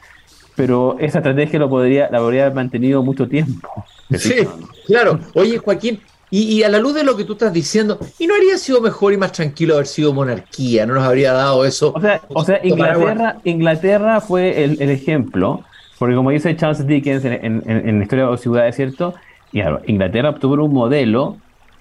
Pero 0.55 0.97
esa 1.01 1.19
estrategia 1.19 1.59
lo 1.59 1.71
podría, 1.71 2.11
la 2.11 2.19
podría 2.19 2.43
haber 2.43 2.55
mantenido 2.55 3.03
mucho 3.03 3.27
tiempo. 3.29 3.69
Sí, 4.19 4.45
claro. 4.89 5.21
Oye, 5.35 5.59
Joaquín, 5.59 6.01
y, 6.33 6.65
a 6.65 6.69
la 6.69 6.79
luz 6.79 6.95
de 6.95 7.05
lo 7.05 7.17
que 7.17 7.23
tú 7.23 7.35
estás 7.35 7.53
diciendo, 7.53 7.99
¿y 8.19 8.27
no 8.27 8.35
habría 8.35 8.59
sido 8.59 8.81
mejor 8.81 9.13
y 9.13 9.17
más 9.17 9.31
tranquilo 9.31 9.75
haber 9.75 9.87
sido 9.87 10.13
monarquía? 10.13 10.85
¿No 10.85 10.95
nos 10.95 11.05
habría 11.05 11.33
dado 11.33 11.65
eso? 11.65 11.95
O 12.29 12.45
sea, 12.45 12.61
Inglaterra, 12.65 13.37
Inglaterra 13.45 14.21
fue 14.21 14.65
el, 14.65 14.81
ejemplo, 14.91 15.63
porque 15.97 16.17
como 16.17 16.31
dice 16.31 16.57
Charles 16.57 16.85
Dickens 16.87 17.25
en, 17.25 17.63
en, 17.67 17.99
la 17.99 18.03
historia 18.03 18.25
de 18.25 18.31
las 18.33 18.41
ciudades, 18.41 18.75
¿cierto? 18.75 19.15
Y 19.53 19.61
claro, 19.61 19.81
Inglaterra 19.87 20.31
obtuvo 20.31 20.65
un 20.65 20.73
modelo 20.73 21.37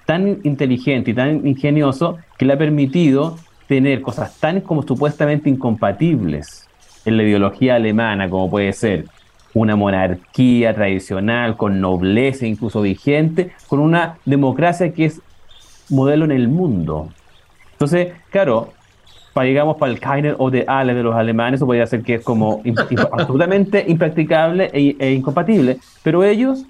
tan 0.10 0.40
inteligente 0.42 1.12
y 1.12 1.14
tan 1.14 1.46
ingenioso 1.46 2.18
que 2.36 2.44
le 2.44 2.54
ha 2.54 2.58
permitido 2.58 3.38
tener 3.68 4.02
cosas 4.02 4.36
tan 4.40 4.62
como 4.62 4.82
supuestamente 4.82 5.52
incompatibles 5.52 6.68
en 7.06 7.16
la 7.16 7.22
ideología 7.22 7.76
alemana, 7.76 8.28
como 8.28 8.50
puede 8.50 8.74
ser 8.74 9.06
una 9.54 9.76
monarquía 9.76 10.74
tradicional 10.74 11.58
con 11.58 11.80
nobleza 11.80 12.48
incluso 12.48 12.82
vigente, 12.82 13.52
con 13.68 13.80
una 13.82 14.18
democracia 14.26 14.92
que 14.94 15.06
es 15.06 15.22
modelo 15.90 16.26
en 16.26 16.32
el 16.32 16.48
mundo. 16.48 17.10
Entonces, 17.74 18.14
claro, 18.32 18.74
para 19.34 19.46
digamos 19.46 19.78
para 19.78 19.92
el 19.92 20.00
Kainer 20.00 20.36
o 20.40 20.50
de 20.50 20.66
Ale 20.68 20.96
de 20.96 21.04
los 21.04 21.14
alemanes, 21.14 21.60
eso 21.60 21.68
podría 21.68 21.86
ser 21.86 22.02
que 22.02 22.16
es 22.16 22.24
como 22.24 22.64
absolutamente 23.12 23.86
impracticable 23.88 24.72
e, 24.74 24.96
e 24.98 25.12
incompatible, 25.12 25.78
pero 26.02 26.24
ellos 26.24 26.66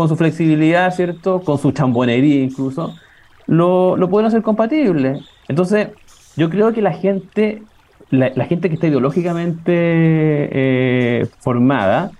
con 0.00 0.08
su 0.08 0.16
flexibilidad, 0.16 0.94
¿cierto? 0.94 1.42
Con 1.42 1.58
su 1.58 1.72
chambonería 1.72 2.42
incluso, 2.42 2.94
lo, 3.46 3.98
lo 3.98 4.08
pueden 4.08 4.28
hacer 4.28 4.40
compatible. 4.40 5.20
Entonces, 5.46 5.88
yo 6.38 6.48
creo 6.48 6.72
que 6.72 6.80
la 6.80 6.94
gente, 6.94 7.62
la, 8.08 8.46
gente 8.46 8.70
que 8.70 8.76
está 8.76 8.86
ideológicamente 8.86 9.72
eh, 9.74 11.26
formada, 11.40 12.12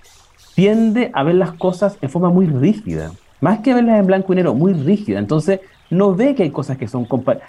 tiende 0.54 1.10
a 1.14 1.22
ver 1.22 1.36
las 1.36 1.52
cosas 1.52 1.96
en 2.02 2.10
forma 2.10 2.28
muy 2.28 2.44
rígida. 2.48 3.12
Más 3.40 3.60
que 3.60 3.72
verlas 3.72 3.98
en 3.98 4.06
blanco 4.06 4.34
y 4.34 4.36
negro, 4.36 4.52
muy 4.52 4.74
rígida. 4.74 5.18
Entonces, 5.18 5.60
no 5.88 6.14
ve 6.14 6.34
que 6.34 6.42
hay 6.42 6.50
cosas 6.50 6.76
que 6.76 6.86
son 6.86 7.06
compatibles. 7.06 7.48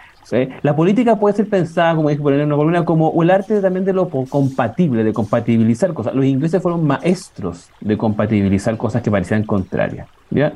La 0.62 0.76
política 0.76 1.18
puede 1.18 1.36
ser 1.36 1.50
pensada, 1.50 1.96
como 1.96 2.10
dije 2.10 2.22
por 2.22 2.34
una 2.34 2.86
como 2.86 3.22
el 3.22 3.32
arte 3.32 3.60
también 3.62 3.86
de 3.86 3.94
lo 3.94 4.10
compatible, 4.10 5.04
de 5.04 5.14
compatibilizar 5.14 5.94
cosas. 5.94 6.16
Los 6.16 6.26
ingleses 6.26 6.62
fueron 6.62 6.86
maestros 6.86 7.70
de 7.82 7.98
compatibilizar 7.98 8.78
cosas 8.78 9.02
que 9.02 9.12
parecían 9.12 9.44
contrarias. 9.44 10.08
¿ya? 10.30 10.54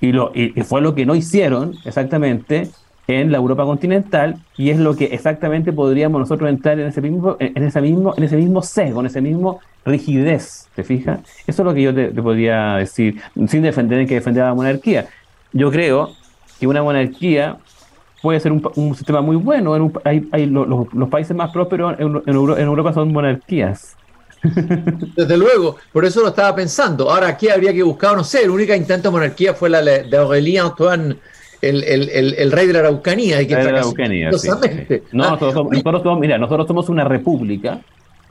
Y, 0.00 0.12
lo, 0.12 0.30
y 0.34 0.50
fue 0.62 0.80
lo 0.80 0.94
que 0.94 1.04
no 1.04 1.14
hicieron 1.14 1.74
exactamente 1.84 2.70
en 3.08 3.32
la 3.32 3.38
Europa 3.38 3.64
continental 3.64 4.36
y 4.56 4.68
es 4.68 4.78
lo 4.78 4.94
que 4.94 5.06
exactamente 5.06 5.72
podríamos 5.72 6.20
nosotros 6.20 6.48
entrar 6.50 6.78
en 6.78 6.88
ese 6.88 7.00
mismo, 7.00 7.36
en 7.40 7.62
ese 7.64 7.80
mismo, 7.80 8.14
en 8.16 8.22
ese 8.22 8.36
mismo 8.36 8.62
sesgo, 8.62 9.00
en 9.00 9.06
ese 9.06 9.22
mismo 9.22 9.60
rigidez, 9.86 10.68
¿te 10.74 10.84
fijas? 10.84 11.20
Eso 11.46 11.62
es 11.62 11.66
lo 11.66 11.72
que 11.72 11.82
yo 11.82 11.94
te, 11.94 12.10
podría 12.10 12.74
decir, 12.74 13.18
sin 13.48 13.62
defender 13.62 14.06
que 14.06 14.16
defender 14.16 14.42
a 14.42 14.48
la 14.48 14.54
monarquía. 14.54 15.06
Yo 15.54 15.70
creo 15.70 16.10
que 16.60 16.66
una 16.66 16.82
monarquía 16.82 17.56
puede 18.22 18.40
ser 18.40 18.52
un, 18.52 18.94
sistema 18.94 19.20
muy 19.20 19.36
bueno. 19.36 19.92
hay, 20.04 20.28
hay 20.32 20.46
los, 20.46 20.88
países 21.10 21.36
más 21.36 21.50
prósperos 21.50 21.98
en, 21.98 22.22
Europa 22.26 22.92
son 22.92 23.12
monarquías. 23.12 23.96
Desde 25.16 25.36
luego, 25.36 25.76
por 25.92 26.04
eso 26.04 26.20
lo 26.20 26.28
estaba 26.28 26.54
pensando. 26.54 27.10
Ahora 27.10 27.28
aquí 27.28 27.48
habría 27.48 27.72
que 27.72 27.82
buscar, 27.82 28.16
no 28.16 28.24
sé, 28.24 28.44
el 28.44 28.50
único 28.50 28.74
intento 28.74 29.08
de 29.08 29.12
monarquía 29.12 29.54
fue 29.54 29.68
la 29.68 29.82
de 29.82 30.16
Aurélien 30.16 30.64
Antoine 30.64 31.16
el, 31.60 31.84
el, 31.84 32.34
el, 32.36 32.52
rey 32.52 32.66
de 32.66 32.72
la 32.72 32.78
Araucanía. 32.80 33.46
Que 33.46 33.54
la 33.54 33.60
Araucanía, 33.60 34.32
sí, 34.32 34.48
No, 35.12 35.24
ah, 35.24 35.30
nosotros, 35.30 36.02
somos, 36.02 36.20
mira, 36.20 36.38
nosotros 36.38 36.66
somos 36.66 36.88
una 36.88 37.04
república, 37.04 37.80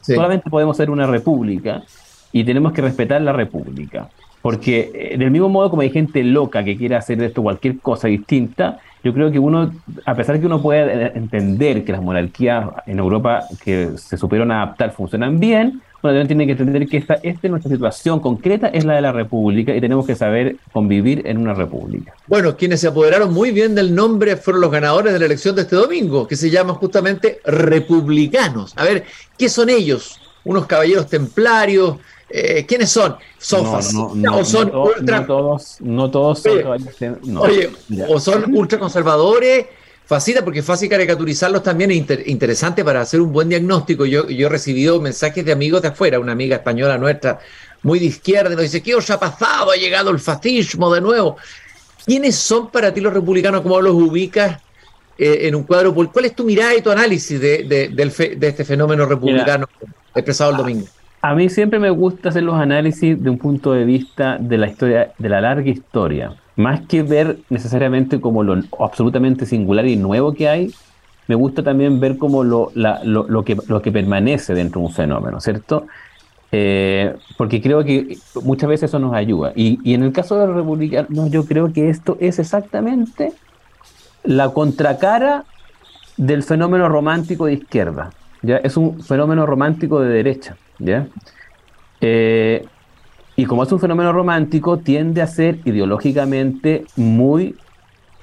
solamente 0.02 0.50
podemos 0.50 0.78
ser 0.78 0.90
una 0.90 1.08
república 1.08 1.84
y 2.32 2.44
tenemos 2.44 2.74
que 2.74 2.82
respetar 2.82 3.22
la 3.22 3.34
república. 3.34 4.10
Porque 4.42 4.92
eh, 4.94 5.18
del 5.18 5.32
mismo 5.32 5.50
modo 5.50 5.70
como 5.70 5.82
hay 5.82 5.90
gente 5.90 6.24
loca 6.24 6.64
que 6.64 6.78
quiere 6.78 6.96
hacer 6.96 7.18
de 7.18 7.28
esto 7.28 7.42
cualquier 7.42 7.80
cosa 7.80 8.08
distinta, 8.08 8.80
yo 9.04 9.14
creo 9.14 9.32
que 9.32 9.40
uno, 9.40 9.72
a 10.06 10.16
pesar 10.16 10.40
que 10.40 10.46
uno 10.46 10.62
puede 10.62 11.18
entender 11.18 11.84
que 11.86 11.92
las 11.92 12.02
monarquías 12.02 12.68
en 12.86 13.00
Europa 13.00 13.44
que 13.64 13.92
se 13.98 14.18
supieron 14.18 14.52
adaptar 14.52 14.92
funcionan 14.92 15.40
bien, 15.40 15.82
uno 16.02 16.14
también 16.14 16.28
tiene 16.28 16.46
que 16.46 16.52
entender 16.52 16.88
que 16.88 16.98
esta, 16.98 17.16
esta 17.24 17.48
nuestra 17.48 17.72
situación 17.72 18.20
concreta 18.20 18.68
es 18.68 18.86
la 18.86 18.96
de 18.96 19.02
la 19.02 19.12
república 19.12 19.76
y 19.76 19.82
tenemos 19.82 20.06
que 20.06 20.16
saber 20.16 20.58
convivir 20.72 21.26
en 21.26 21.38
una 21.38 21.54
república. 21.54 22.14
Bueno, 22.28 22.56
quienes 22.56 22.82
se 22.82 22.88
apoderaron 22.88 23.34
muy 23.34 23.52
bien 23.52 23.74
del 23.74 23.96
nombre 23.96 24.38
fueron 24.38 24.62
los 24.62 24.72
ganadores 24.72 25.14
de 25.14 25.20
la 25.20 25.26
elección 25.26 25.56
de 25.56 25.64
este 25.64 25.76
domingo, 25.76 26.28
que 26.28 26.36
se 26.36 26.50
llaman 26.50 26.76
justamente 26.76 27.40
republicanos. 27.46 28.74
A 28.78 28.84
ver, 28.84 29.06
¿qué 29.38 29.50
son 29.50 29.70
ellos? 29.70 30.20
Unos 30.44 30.68
caballeros 30.68 31.08
templarios, 31.08 31.98
eh, 32.30 32.66
¿Quiénes 32.68 32.90
son? 32.90 33.16
¿Son 33.38 33.64
no, 33.94 34.12
no, 34.14 34.38
o 34.38 34.46
son 34.46 34.76
ultra... 34.76 35.26
todos, 35.26 35.78
no 35.80 36.12
todos 36.12 36.44
son... 36.44 37.38
Oye, 37.38 37.70
o 38.08 38.20
son 38.20 38.54
ultraconservadores, 38.54 39.68
fascina 40.06 40.42
porque 40.44 40.60
es 40.60 40.66
fácil 40.66 40.90
caricaturizarlos 40.90 41.64
también, 41.64 41.92
es 41.92 42.28
interesante 42.28 42.84
para 42.84 43.02
hacer 43.02 43.22
un 43.22 43.32
buen 43.32 43.48
diagnóstico. 43.48 44.06
Yo, 44.06 44.28
yo 44.28 44.48
he 44.48 44.50
recibido 44.50 45.00
mensajes 45.00 45.46
de 45.46 45.54
amigos 45.54 45.82
de 45.82 45.90
afuera, 45.90 46.20
una 46.20 46.34
amiga 46.34 46.58
española 46.58 46.98
nuestra, 46.98 47.40
muy 47.84 48.00
de 48.00 48.06
izquierda, 48.06 48.50
nos 48.50 48.62
dice, 48.62 48.84
¿qué 48.84 48.94
os 48.94 49.10
ha 49.10 49.20
pasado? 49.20 49.72
Ha 49.72 49.78
llegado 49.78 50.10
el 50.10 50.20
fascismo 50.20 50.94
de 50.94 51.00
nuevo. 51.00 51.38
¿Quiénes 52.06 52.36
son 52.36 52.70
para 52.72 52.94
ti 52.94 53.00
los 53.00 53.14
republicanos? 53.14 53.62
¿Cómo 53.62 53.80
los 53.80 53.94
ubicas 53.94 54.62
eh, 55.18 55.40
en 55.44 55.56
un 55.56 55.64
cuadro? 55.64 55.94
¿Cuál 55.94 56.26
es 56.26 56.36
tu 56.36 56.44
mirada 56.44 56.76
y 56.76 56.82
tu 56.82 56.92
análisis 56.92 57.40
de, 57.40 57.64
de, 57.64 58.48
este 58.48 58.66
fenómeno 58.66 59.06
republicano 59.06 59.68
expresado 60.14 60.52
el 60.52 60.58
domingo? 60.58 60.88
A 61.28 61.36
mí 61.36 61.50
siempre 61.50 61.78
me 61.78 61.90
gusta 61.90 62.30
hacer 62.30 62.44
los 62.44 62.56
análisis 62.56 63.22
de 63.22 63.30
un 63.30 63.38
punto 63.38 63.74
de 63.74 63.84
vista 63.84 64.38
de 64.40 64.58
la 64.58 64.68
historia, 64.68 65.12
de 65.18 65.28
la 65.28 65.42
larga 65.42 65.70
historia. 65.70 66.36
Más 66.56 66.80
que 66.88 67.04
ver 67.04 67.40
necesariamente 67.50 68.22
como 68.22 68.44
lo 68.46 68.64
absolutamente 68.80 69.46
singular 69.46 69.86
y 69.88 69.98
nuevo 69.98 70.34
que 70.34 70.48
hay, 70.48 70.74
me 71.28 71.36
gusta 71.36 71.64
también 71.64 72.00
ver 72.00 72.18
como 72.18 72.46
lo, 72.46 72.72
lo, 72.74 73.44
que, 73.44 73.58
lo 73.68 73.82
que 73.82 73.92
permanece 73.92 74.54
dentro 74.54 74.80
de 74.80 74.88
un 74.88 74.94
fenómeno, 74.94 75.42
¿cierto? 75.42 75.88
Eh, 76.54 77.14
porque 77.38 77.62
creo 77.62 77.84
que 77.84 78.18
muchas 78.42 78.70
veces 78.70 78.90
eso 78.90 78.98
nos 78.98 79.14
ayuda. 79.14 79.52
Y, 79.54 79.80
y 79.84 79.96
en 79.96 80.04
el 80.04 80.14
caso 80.14 80.40
de 80.40 80.48
los 80.48 80.56
republicanos, 80.56 81.30
yo 81.30 81.46
creo 81.46 81.74
que 81.74 81.90
esto 81.90 82.16
es 82.22 82.40
exactamente 82.40 83.34
la 84.24 84.54
contracara 84.54 85.44
del 86.16 86.44
fenómeno 86.44 86.88
romántico 86.88 87.48
de 87.48 87.56
izquierda. 87.56 88.12
¿Ya? 88.42 88.58
Es 88.58 88.78
un 88.78 89.02
fenómeno 89.02 89.46
romántico 89.46 90.00
de 90.00 90.10
derecha. 90.10 90.58
¿ya? 90.80 91.08
Eh, 92.02 92.66
y 93.36 93.46
como 93.46 93.64
es 93.64 93.72
un 93.72 93.80
fenómeno 93.80 94.12
romántico, 94.14 94.80
tiende 94.80 95.22
a 95.22 95.28
ser 95.28 95.60
ideológicamente 95.66 96.86
muy 96.96 97.56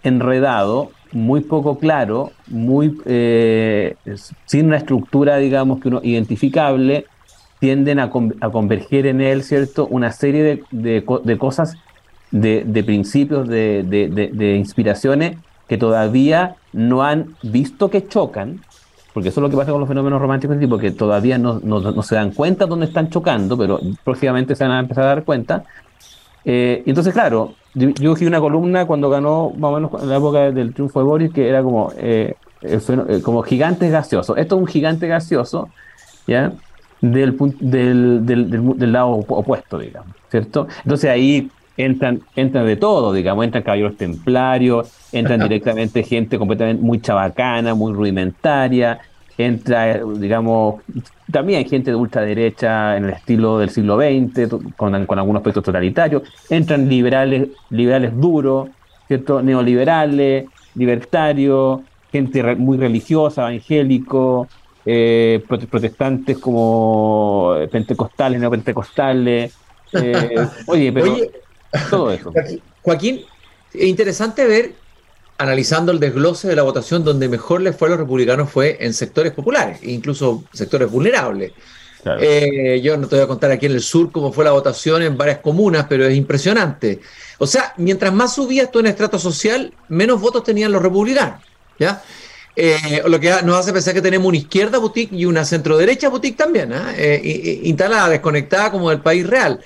enredado, 0.02 0.90
muy 1.12 1.40
poco 1.40 1.78
claro, 1.78 2.32
muy 2.48 3.00
eh, 3.06 3.96
sin 4.44 4.66
una 4.66 4.76
estructura, 4.76 5.36
digamos, 5.36 5.80
que 5.80 5.88
uno 5.88 6.00
identificable, 6.02 7.06
tienden 7.60 7.98
a, 7.98 8.10
converger 8.10 9.06
en 9.06 9.20
él, 9.22 9.42
¿cierto? 9.42 9.86
Una 9.86 10.12
serie 10.12 10.64
de, 10.70 11.04
cosas, 11.38 11.76
de, 12.30 12.82
principios, 12.84 13.48
de, 13.48 14.56
inspiraciones 14.58 15.38
que 15.66 15.78
todavía 15.78 16.56
no 16.74 17.02
han 17.02 17.36
visto 17.42 17.88
que 17.88 18.06
chocan, 18.06 18.60
porque 19.14 19.28
eso 19.28 19.40
es 19.40 19.42
lo 19.42 19.48
que 19.48 19.56
pasa 19.56 19.70
con 19.70 19.78
los 19.78 19.88
fenómenos 19.88 20.20
románticos, 20.20 20.58
tipo 20.58 20.76
que 20.76 20.90
todavía 20.90 21.38
no, 21.38 21.60
se 22.02 22.16
dan 22.16 22.32
cuenta 22.32 22.66
dónde 22.66 22.86
están 22.86 23.10
chocando, 23.10 23.56
pero 23.56 23.80
próximamente 24.02 24.56
se 24.56 24.64
van 24.64 24.72
a 24.72 24.80
empezar 24.80 25.04
a 25.04 25.06
dar 25.06 25.24
cuenta. 25.24 25.64
Eh, 26.44 26.82
entonces, 26.84 27.14
claro, 27.14 27.54
yo, 27.74 27.90
yo 27.90 28.26
una 28.26 28.40
columna 28.40 28.86
cuando 28.88 29.08
ganó, 29.08 29.52
más 29.56 29.70
o 29.70 29.74
menos 29.74 30.02
en 30.02 30.08
la 30.08 30.16
época 30.16 30.50
del 30.50 30.74
triunfo 30.74 30.98
de 30.98 31.04
Boris, 31.04 31.32
que 31.32 31.48
era 31.48 31.62
como, 31.62 31.92
eh, 31.96 32.34
eh, 32.62 33.20
como 33.22 33.42
gigantes 33.42 33.92
gaseosos. 33.92 34.36
Esto 34.36 34.56
es 34.56 34.60
un 34.60 34.66
gigante 34.66 35.06
gaseoso, 35.06 35.68
¿ya? 36.26 36.52
Del, 37.00 37.36
del, 37.60 38.26
del, 38.26 38.50
del, 38.50 38.92
lado 38.92 39.10
opuesto, 39.10 39.78
digamos, 39.78 40.10
¿cierto? 40.28 40.66
Entonces 40.82 41.08
ahí 41.08 41.50
entran, 41.76 42.20
entran 42.36 42.66
de 42.66 42.76
todo, 42.76 43.12
digamos, 43.12 43.44
entran 43.44 43.62
caballeros 43.62 43.96
templarios, 43.96 44.92
entran 45.12 45.40
directamente 45.42 46.02
gente 46.02 46.38
completamente 46.38 46.82
muy 46.82 47.00
chabacana, 47.00 47.74
muy 47.74 47.92
rudimentaria, 47.92 49.00
entra, 49.36 50.00
digamos, 50.04 50.82
también 51.30 51.58
hay 51.58 51.68
gente 51.68 51.90
de 51.90 51.96
ultraderecha 51.96 52.96
en 52.96 53.04
el 53.04 53.10
estilo 53.10 53.58
del 53.58 53.70
siglo 53.70 53.96
XX, 53.96 54.48
con, 54.76 55.06
con 55.06 55.18
algunos 55.18 55.40
aspectos 55.40 55.64
totalitarios, 55.64 56.22
entran 56.50 56.88
liberales, 56.88 57.48
liberales 57.70 58.16
duros, 58.16 58.68
¿cierto? 59.08 59.42
neoliberales, 59.42 60.46
libertarios, 60.74 61.80
gente 62.12 62.54
muy 62.56 62.78
religiosa, 62.78 63.42
evangélico, 63.42 64.46
eh, 64.86 65.42
protestantes 65.48 66.38
como 66.38 67.54
pentecostales, 67.72 68.40
neopentecostales. 68.40 69.56
Eh, 69.92 70.46
oye, 70.66 70.92
pero 70.92 71.16
todo 71.90 72.12
eso. 72.12 72.32
Joaquín, 72.82 73.22
es 73.72 73.84
interesante 73.84 74.44
ver, 74.46 74.72
analizando 75.38 75.92
el 75.92 76.00
desglose 76.00 76.48
de 76.48 76.56
la 76.56 76.62
votación, 76.62 77.04
donde 77.04 77.28
mejor 77.28 77.60
les 77.60 77.76
fue 77.76 77.88
a 77.88 77.90
los 77.92 78.00
republicanos 78.00 78.50
fue 78.50 78.76
en 78.80 78.94
sectores 78.94 79.32
populares, 79.32 79.80
incluso 79.82 80.44
sectores 80.52 80.90
vulnerables. 80.90 81.52
Eh, 82.20 82.80
yo 82.82 82.96
no 82.96 83.08
te 83.08 83.16
voy 83.16 83.24
a 83.24 83.28
contar 83.28 83.50
aquí 83.50 83.66
en 83.66 83.72
el 83.72 83.80
sur 83.80 84.12
cómo 84.12 84.32
fue 84.32 84.44
la 84.44 84.52
votación 84.52 85.02
en 85.02 85.16
varias 85.16 85.38
comunas, 85.38 85.86
pero 85.88 86.04
es 86.06 86.14
impresionante. 86.14 87.00
O 87.38 87.46
sea, 87.46 87.72
mientras 87.78 88.12
más 88.12 88.34
subías 88.34 88.70
tú 88.70 88.80
en 88.80 88.86
estrato 88.86 89.18
social, 89.18 89.72
menos 89.88 90.20
votos 90.20 90.44
tenían 90.44 90.70
los 90.70 90.82
republicanos. 90.82 91.42
¿ya? 91.78 92.02
Eh, 92.56 93.02
lo 93.06 93.18
que 93.18 93.30
nos 93.42 93.58
hace 93.58 93.72
pensar 93.72 93.94
que 93.94 94.02
tenemos 94.02 94.28
una 94.28 94.36
izquierda 94.36 94.78
boutique 94.78 95.14
y 95.14 95.24
una 95.24 95.44
centro 95.44 95.76
derecha 95.76 96.08
boutique 96.08 96.36
también, 96.36 96.72
¿ah? 96.72 96.92
eh, 96.96 97.60
instalada, 97.64 98.10
desconectada 98.10 98.70
como 98.70 98.90
del 98.90 99.00
país 99.00 99.26
real. 99.26 99.60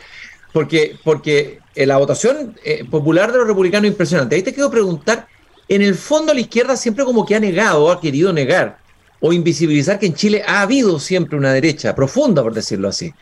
Porque, 0.52 0.96
porque 1.04 1.58
la 1.86 1.96
votación 1.96 2.56
eh, 2.64 2.84
popular 2.90 3.32
de 3.32 3.38
los 3.38 3.46
republicanos 3.46 3.86
es 3.86 3.92
impresionante. 3.92 4.36
Ahí 4.36 4.42
te 4.42 4.52
quiero 4.52 4.70
preguntar, 4.70 5.26
en 5.68 5.82
el 5.82 5.94
fondo 5.94 6.32
la 6.32 6.40
izquierda 6.40 6.76
siempre 6.76 7.04
como 7.04 7.26
que 7.26 7.34
ha 7.34 7.40
negado, 7.40 7.90
ha 7.90 8.00
querido 8.00 8.32
negar 8.32 8.78
o 9.20 9.32
invisibilizar 9.32 9.98
que 9.98 10.06
en 10.06 10.14
Chile 10.14 10.42
ha 10.46 10.62
habido 10.62 10.98
siempre 11.00 11.36
una 11.36 11.52
derecha 11.52 11.94
profunda, 11.94 12.42
por 12.42 12.54
decirlo 12.54 12.88
así. 12.88 13.12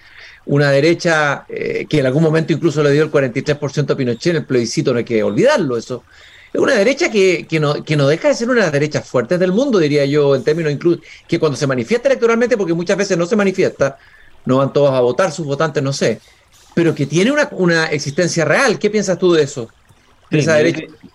Una 0.44 0.70
derecha 0.70 1.44
eh, 1.48 1.86
que 1.88 1.98
en 1.98 2.06
algún 2.06 2.22
momento 2.22 2.52
incluso 2.52 2.82
le 2.82 2.92
dio 2.92 3.02
el 3.02 3.10
43% 3.10 3.90
a 3.90 3.96
Pinochet 3.96 4.30
en 4.30 4.36
el 4.36 4.46
plebiscito, 4.46 4.92
no 4.92 4.98
hay 4.98 5.04
que 5.04 5.22
olvidarlo 5.22 5.76
eso. 5.76 6.04
Es 6.52 6.60
una 6.60 6.74
derecha 6.74 7.10
que, 7.10 7.46
que, 7.48 7.58
no, 7.58 7.82
que 7.82 7.96
no 7.96 8.06
deja 8.06 8.28
de 8.28 8.34
ser 8.34 8.48
una 8.48 8.60
de 8.60 8.66
las 8.66 8.72
derechas 8.72 9.06
fuertes 9.06 9.38
del 9.38 9.52
mundo, 9.52 9.78
diría 9.78 10.04
yo, 10.06 10.36
en 10.36 10.44
términos 10.44 10.72
incluso, 10.72 11.00
que 11.26 11.38
cuando 11.38 11.56
se 11.56 11.66
manifiesta 11.66 12.08
electoralmente, 12.08 12.56
porque 12.56 12.72
muchas 12.72 12.96
veces 12.96 13.18
no 13.18 13.26
se 13.26 13.36
manifiesta, 13.36 13.98
no 14.44 14.58
van 14.58 14.72
todos 14.72 14.92
a 14.92 15.00
votar, 15.00 15.32
sus 15.32 15.44
votantes, 15.44 15.82
no 15.82 15.92
sé, 15.92 16.20
pero 16.76 16.94
que 16.94 17.06
tiene 17.06 17.32
una, 17.52 17.86
existencia 17.86 18.44
real. 18.44 18.78
¿Qué 18.78 18.90
piensas 18.90 19.18
tú 19.18 19.32
de 19.32 19.42
eso? 19.44 19.70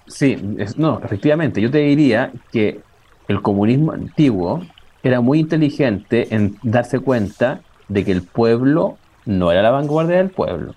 Sí, 0.08 0.36
no, 0.76 1.00
efectivamente. 1.04 1.62
Yo 1.62 1.70
te 1.70 1.78
diría 1.78 2.32
que 2.52 2.80
el 3.28 3.44
comunismo 3.44 3.92
antiguo 3.92 4.66
era 5.04 5.22
muy 5.22 5.38
inteligente 5.38 6.34
en 6.34 6.58
darse 6.64 6.98
cuenta 6.98 7.62
de 7.90 8.04
que 8.04 8.12
el 8.12 8.24
pueblo 8.24 8.98
no 9.28 9.52
era 9.52 9.62
la 9.62 9.70
vanguardia 9.70 10.18
del 10.18 10.32
pueblo. 10.32 10.74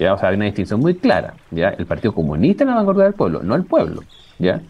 ¿ya? 0.00 0.14
O 0.14 0.18
sea, 0.18 0.30
hay 0.30 0.34
una 0.34 0.46
distinción 0.46 0.80
muy 0.80 0.96
clara. 0.96 1.34
¿ya? 1.52 1.68
El 1.68 1.86
Partido 1.86 2.12
Comunista 2.12 2.64
era 2.64 2.72
la 2.72 2.78
vanguardia 2.78 3.04
del 3.04 3.14
pueblo, 3.14 3.44
no 3.44 3.54
el 3.54 3.64
pueblo. 3.64 4.02
¿ya? 4.40 4.62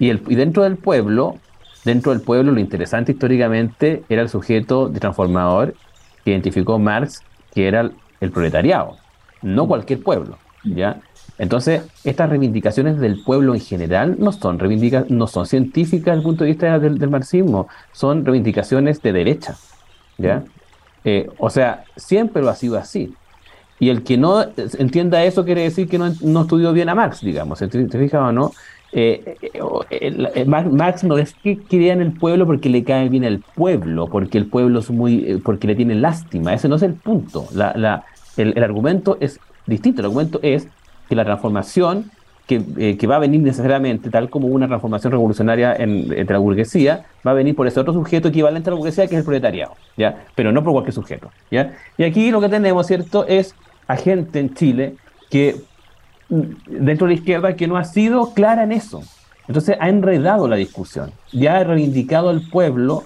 Y, 0.00 0.10
el, 0.10 0.20
y 0.26 0.34
dentro 0.34 0.64
del 0.64 0.78
pueblo, 0.78 1.36
dentro 1.84 2.10
del 2.10 2.22
pueblo, 2.22 2.50
lo 2.50 2.58
interesante 2.58 3.12
históricamente 3.12 4.02
era 4.08 4.22
el 4.22 4.28
sujeto 4.28 4.88
de 4.88 4.98
transformador 4.98 5.76
que 6.24 6.32
identificó 6.32 6.80
Marx, 6.80 7.22
que 7.54 7.68
era 7.68 7.92
el 8.24 8.32
proletariado, 8.32 8.96
no 9.42 9.66
cualquier 9.66 10.02
pueblo. 10.02 10.38
¿ya? 10.64 11.00
Entonces, 11.38 11.82
estas 12.04 12.30
reivindicaciones 12.30 12.98
del 12.98 13.22
pueblo 13.22 13.54
en 13.54 13.60
general 13.60 14.16
no 14.18 14.32
son, 14.32 14.58
no 15.08 15.26
son 15.26 15.46
científicas 15.46 16.06
desde 16.06 16.18
el 16.18 16.22
punto 16.22 16.44
de 16.44 16.50
vista 16.50 16.78
del, 16.78 17.10
marxismo, 17.10 17.68
son 17.92 18.24
reivindicaciones 18.24 19.02
de 19.02 19.12
derecha. 19.12 19.56
¿ya? 20.18 20.44
Eh, 21.04 21.28
o 21.38 21.50
sea, 21.50 21.84
siempre 21.96 22.42
lo 22.42 22.50
ha 22.50 22.54
sido 22.54 22.78
así. 22.78 23.14
Y 23.80 23.90
el 23.90 24.04
que 24.04 24.16
no 24.16 24.44
entienda 24.78 25.24
eso 25.24 25.44
quiere 25.44 25.62
decir 25.62 25.88
que 25.88 25.98
no, 25.98 26.06
estudió 26.40 26.72
bien 26.72 26.88
a 26.88 26.94
Marx, 26.94 27.20
digamos. 27.20 27.58
¿Te, 27.58 27.66
te 27.66 27.98
fijas 27.98 28.20
o 28.20 28.32
no? 28.32 28.52
Eh, 28.96 29.36
eh, 29.90 30.44
Marx 30.44 31.02
no 31.02 31.18
es 31.18 31.34
que 31.34 31.58
crea 31.58 31.94
en 31.94 32.00
el 32.00 32.12
pueblo 32.12 32.46
porque 32.46 32.68
le 32.68 32.84
cae 32.84 33.08
bien 33.08 33.24
el 33.24 33.40
pueblo, 33.40 34.06
porque 34.06 34.38
el 34.38 34.46
pueblo 34.46 34.78
es 34.78 34.88
muy, 34.88 35.42
porque 35.44 35.66
le 35.66 35.74
tiene 35.74 35.96
lástima. 35.96 36.54
Ese 36.54 36.68
no 36.68 36.76
es 36.76 36.82
el 36.82 36.94
punto. 36.94 37.48
El 38.36 38.62
argumento 38.62 39.16
es 39.20 39.40
distinto. 39.66 40.00
El 40.00 40.06
argumento 40.06 40.40
es 40.42 40.68
que 41.08 41.14
la 41.14 41.24
transformación 41.24 42.10
eh, 42.46 42.98
que, 42.98 43.06
va 43.06 43.16
a 43.16 43.20
venir 43.20 43.40
necesariamente, 43.40 44.10
tal 44.10 44.28
como 44.28 44.48
una 44.48 44.66
transformación 44.66 45.12
revolucionaria 45.12 45.74
en, 45.74 46.26
la 46.28 46.38
burguesía, 46.38 47.06
va 47.26 47.30
a 47.30 47.34
venir 47.34 47.56
por 47.56 47.66
ese 47.66 47.80
otro 47.80 47.94
sujeto 47.94 48.28
equivalente 48.28 48.68
a 48.68 48.72
la 48.72 48.76
burguesía, 48.76 49.06
que 49.06 49.14
es 49.14 49.20
el 49.20 49.24
proletariado, 49.24 49.72
¿ya? 49.96 50.26
Pero 50.34 50.52
no 50.52 50.62
por 50.62 50.72
cualquier 50.72 50.92
sujeto, 50.92 51.30
¿ya? 51.50 51.72
Y 51.96 52.04
aquí 52.04 52.30
lo 52.30 52.42
que 52.42 52.50
tenemos, 52.50 52.86
¿cierto?, 52.86 53.26
es 53.26 53.54
a 53.86 53.96
gente 53.96 54.40
en 54.40 54.52
Chile 54.52 54.96
que, 55.30 55.56
mm, 56.28 56.42
dentro 56.84 57.06
de 57.06 57.14
la 57.14 57.18
izquierda, 57.18 57.56
que 57.56 57.66
no 57.66 57.78
ha 57.78 57.84
sido 57.84 58.34
clara 58.34 58.64
en 58.64 58.72
eso. 58.72 59.02
Entonces 59.48 59.78
ha 59.80 59.88
enredado 59.88 60.46
la 60.46 60.56
discusión, 60.56 61.12
ya 61.32 61.56
ha 61.56 61.64
reivindicado 61.64 62.28
al 62.28 62.42
pueblo 62.42 63.04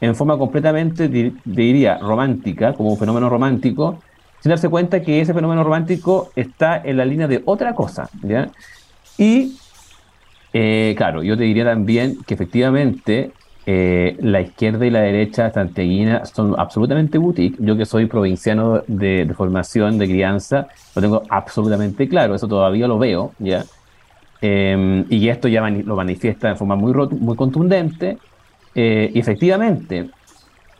en 0.00 0.14
forma 0.14 0.38
completamente, 0.38 1.08
diría, 1.08 1.98
romántica, 1.98 2.72
como 2.74 2.90
un 2.90 2.98
fenómeno 2.98 3.28
romántico, 3.28 3.98
sin 4.40 4.50
darse 4.50 4.68
cuenta 4.68 5.02
que 5.02 5.20
ese 5.20 5.34
fenómeno 5.34 5.64
romántico 5.64 6.30
está 6.36 6.80
en 6.84 6.96
la 6.96 7.04
línea 7.04 7.26
de 7.26 7.42
otra 7.44 7.74
cosa. 7.74 8.08
¿ya? 8.22 8.48
Y, 9.18 9.56
eh, 10.52 10.94
claro, 10.96 11.22
yo 11.22 11.36
te 11.36 11.44
diría 11.44 11.64
también 11.64 12.18
que 12.26 12.34
efectivamente 12.34 13.32
eh, 13.68 14.16
la 14.20 14.40
izquierda 14.40 14.86
y 14.86 14.90
la 14.90 15.00
derecha 15.00 15.50
santiaguina 15.50 16.24
son 16.24 16.54
absolutamente 16.56 17.18
boutique. 17.18 17.56
Yo 17.58 17.76
que 17.76 17.84
soy 17.84 18.06
provinciano 18.06 18.82
de, 18.86 19.28
formación, 19.36 19.98
de 19.98 20.06
crianza, 20.06 20.68
lo 20.94 21.02
tengo 21.02 21.22
absolutamente 21.28 22.08
claro, 22.08 22.34
eso 22.34 22.46
todavía 22.46 22.86
lo 22.86 22.98
veo, 22.98 23.32
¿ya? 23.40 23.64
Em, 24.40 25.04
y 25.10 25.28
esto 25.28 25.48
ya 25.48 25.68
lo 25.68 25.96
manifiesta 25.96 26.48
de 26.48 26.54
forma 26.54 26.76
muy, 26.76 26.92
muy 26.92 27.36
contundente. 27.36 28.18
Eh, 28.74 29.10
y 29.14 29.18
efectivamente, 29.18 29.98
eh, 29.98 30.04
eh, 30.04 30.25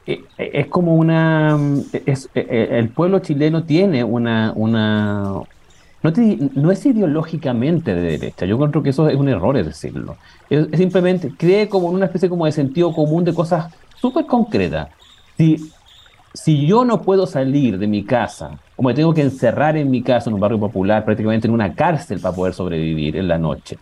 es 0.06 0.66
como 0.68 0.94
una. 0.94 1.58
Es, 2.06 2.28
eh, 2.34 2.68
el 2.72 2.88
pueblo 2.90 3.18
chileno 3.18 3.64
tiene 3.64 4.04
una. 4.04 4.52
una 4.54 5.42
no, 6.02 6.12
no, 6.54 6.70
es 6.70 6.86
ideológicamente 6.86 7.94
de 7.94 8.18
derecha, 8.18 8.46
yo 8.46 8.58
creo 8.58 8.82
que 8.82 8.90
eso 8.90 9.08
es 9.08 9.16
un 9.16 9.28
error 9.28 9.56
decirlo. 9.62 10.16
Es, 10.48 10.68
simplemente 10.74 11.32
cree 11.36 11.68
como 11.68 11.88
una 11.88 12.06
especie 12.06 12.28
como 12.28 12.46
de 12.46 12.52
sentido 12.52 12.92
común 12.92 13.24
de 13.24 13.34
cosas 13.34 13.74
súper 13.96 14.26
concretas. 14.26 14.88
Si, 15.36 15.70
si 16.32 16.66
yo 16.66 16.84
no 16.84 17.02
puedo 17.02 17.26
salir 17.26 17.76
de 17.78 17.88
mi 17.88 18.04
casa, 18.04 18.58
o 18.76 18.82
me 18.84 18.94
tengo 18.94 19.12
que 19.12 19.22
encerrar 19.22 19.76
en 19.76 19.90
mi 19.90 20.02
casa 20.02 20.30
en 20.30 20.34
un 20.34 20.40
barrio 20.40 20.60
popular, 20.60 21.04
prácticamente 21.04 21.48
en 21.48 21.54
una 21.54 21.74
cárcel 21.74 22.20
para 22.20 22.36
poder 22.36 22.54
sobrevivir 22.54 23.16
en 23.16 23.26
la 23.26 23.38
noche, 23.38 23.78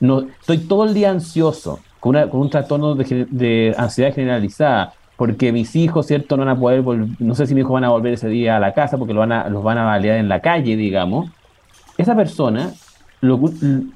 no, 0.00 0.22
estoy 0.40 0.58
todo 0.58 0.84
el 0.84 0.94
día 0.94 1.10
ansioso, 1.10 1.78
con, 2.00 2.16
con 2.28 2.40
un 2.40 2.50
trastorno 2.50 2.96
de 2.96 3.74
ansiedad 3.78 4.12
generalizada, 4.12 4.94
porque 5.22 5.52
mis 5.52 5.76
hijos, 5.76 6.08
¿cierto? 6.08 6.36
No 6.36 6.44
van 6.44 6.56
a 6.56 6.58
poder, 6.58 6.82
no 7.20 7.36
sé 7.36 7.46
si 7.46 7.54
mis 7.54 7.62
hijos 7.62 7.74
van 7.74 7.84
a 7.84 7.90
volver 7.90 8.14
ese 8.14 8.26
día 8.26 8.56
a 8.56 8.58
la 8.58 8.74
casa 8.74 8.98
porque 8.98 9.14
lo 9.14 9.20
van 9.20 9.30
a, 9.30 9.48
los 9.48 9.62
van 9.62 9.78
a 9.78 9.84
balear 9.84 10.18
en 10.18 10.28
la 10.28 10.40
calle, 10.40 10.74
digamos. 10.74 11.30
Esa 11.96 12.16
persona, 12.16 12.72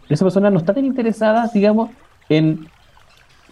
esa 0.09 0.25
persona 0.25 0.51
no 0.51 0.59
está 0.59 0.73
tan 0.73 0.85
interesada, 0.85 1.51
digamos, 1.53 1.91
en 2.29 2.69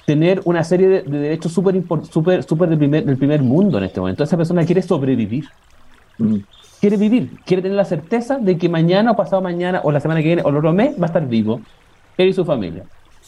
tener 0.07 0.41
una 0.45 0.63
serie 0.63 0.87
de, 0.87 1.03
derechos 1.03 1.51
súper 1.51 1.83
super, 2.09 2.45
super 2.45 2.69
del, 2.69 2.79
primer, 2.79 3.05
del 3.05 3.17
primer 3.17 3.43
mundo 3.43 3.79
en 3.79 3.83
este 3.83 3.99
momento. 3.99 4.23
Esa 4.23 4.37
persona 4.37 4.65
quiere 4.65 4.81
sobrevivir. 4.81 5.47
Mm. 6.19 6.37
Quiere 6.79 6.97
vivir, 6.97 7.41
quiere 7.45 7.61
tener 7.61 7.77
la 7.77 7.85
certeza 7.85 8.39
de 8.39 8.57
que 8.57 8.69
mañana 8.69 9.11
o 9.11 9.17
pasado 9.17 9.43
mañana 9.43 9.81
o 9.83 9.91
la 9.91 9.99
semana 9.99 10.21
que 10.21 10.29
viene 10.29 10.43
o 10.45 10.51
el 10.51 10.59
otro 10.59 10.73
mes 10.73 10.95
va 10.97 11.03
a 11.03 11.07
estar 11.07 11.27
vivo, 11.27 11.61
él 12.19 12.29
y 12.29 12.33
su 12.33 12.45
familia. 12.45 12.85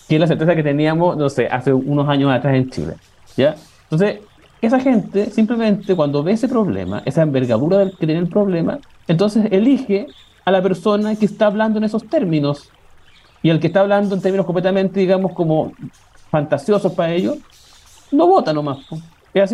Que 0.08 0.14
es 0.14 0.20
la 0.20 0.28
certeza 0.28 0.54
que 0.54 0.62
teníamos, 0.62 1.16
no 1.16 1.28
sé, 1.28 1.48
hace 1.48 1.72
unos 1.72 2.08
años 2.08 2.30
atrás 2.30 2.54
en 2.54 2.70
Chile. 2.70 2.94
¿Ya? 3.36 3.56
Entonces, 3.90 4.20
esa 4.60 4.80
gente 4.80 5.30
simplemente 5.30 5.94
cuando 5.94 6.22
ve 6.22 6.32
ese 6.32 6.48
problema, 6.48 7.02
esa 7.04 7.22
envergadura 7.22 7.78
del 7.78 7.96
que 7.96 8.06
tiene 8.06 8.20
el 8.20 8.28
problema, 8.28 8.78
entonces 9.06 9.46
elige 9.50 10.06
a 10.44 10.50
la 10.50 10.62
persona 10.62 11.16
que 11.16 11.26
está 11.26 11.46
hablando 11.46 11.78
en 11.78 11.84
esos 11.84 12.08
términos. 12.08 12.70
Y 13.42 13.50
el 13.50 13.60
que 13.60 13.66
está 13.68 13.80
hablando 13.80 14.14
en 14.14 14.22
términos 14.22 14.46
completamente, 14.46 15.00
digamos, 15.00 15.32
como 15.32 15.72
fantasiosos 16.30 16.92
para 16.92 17.12
ellos, 17.12 17.36
no 18.10 18.26
vota 18.26 18.52
nomás. 18.52 18.78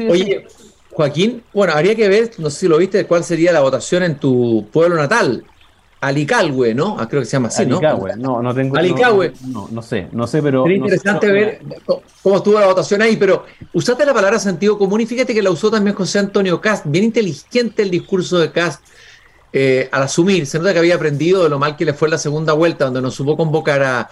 Oye, 0.09 0.47
Joaquín, 0.93 1.43
bueno, 1.53 1.73
habría 1.73 1.95
que 1.95 2.09
ver, 2.09 2.31
no 2.39 2.51
sé 2.51 2.61
si 2.61 2.69
lo 2.69 2.79
viste, 2.79 3.07
cuál 3.07 3.25
sería 3.25 3.53
la 3.53 3.61
votación 3.61 4.03
en 4.03 4.17
tu 4.17 4.67
pueblo 4.73 4.97
natal. 4.97 5.45
Alicalwe, 6.03 6.75
¿no? 6.75 6.97
Ah, 6.99 7.09
creo 7.09 7.23
que 7.23 7.27
se 7.27 7.33
llama 7.33 7.47
así, 7.47 7.65
¿no? 7.65 7.81
no, 8.17 8.43
no 8.43 8.55
tengo. 8.55 8.77
Alicalwe. 8.77 9.35
No, 9.47 9.69
no, 9.71 9.83
sé, 9.83 10.09
no 10.11 10.27
sé, 10.27 10.43
pero. 10.43 10.65
Sería 10.65 10.79
interesante 10.79 11.31
ver 11.31 11.61
cómo 12.21 12.39
estuvo 12.39 12.59
la 12.59 12.67
votación 12.67 13.03
ahí, 13.03 13.17
pero 13.17 13.45
usaste 13.73 14.05
la 14.05 14.13
palabra 14.13 14.41
sentido 14.41 14.77
común 14.77 15.01
y 15.01 15.07
fíjate 15.07 15.33
que 15.33 15.41
la 15.41 15.51
usó 15.51 15.71
también 15.71 15.95
José 15.95 16.19
Antonio 16.19 16.61
Cast. 16.61 16.87
Bien 16.89 17.05
inteligente 17.05 17.83
el 17.83 17.91
discurso 17.91 18.41
de 18.41 18.51
Cast 18.51 18.85
eh, 19.53 19.89
al 19.93 20.03
asumir. 20.03 20.45
Se 20.47 20.59
nota 20.59 20.73
que 20.73 20.81
había 20.81 20.97
aprendido 20.97 21.45
de 21.45 21.49
lo 21.49 21.61
mal 21.61 21.77
que 21.77 21.85
le 21.85 21.95
fue 21.95 22.09
la 22.09 22.19
segunda 22.19 22.53
vuelta, 22.53 22.87
donde 22.87 23.01
no 23.01 23.13
supo 23.13 23.37
convocar 23.37 23.83
a, 23.85 24.09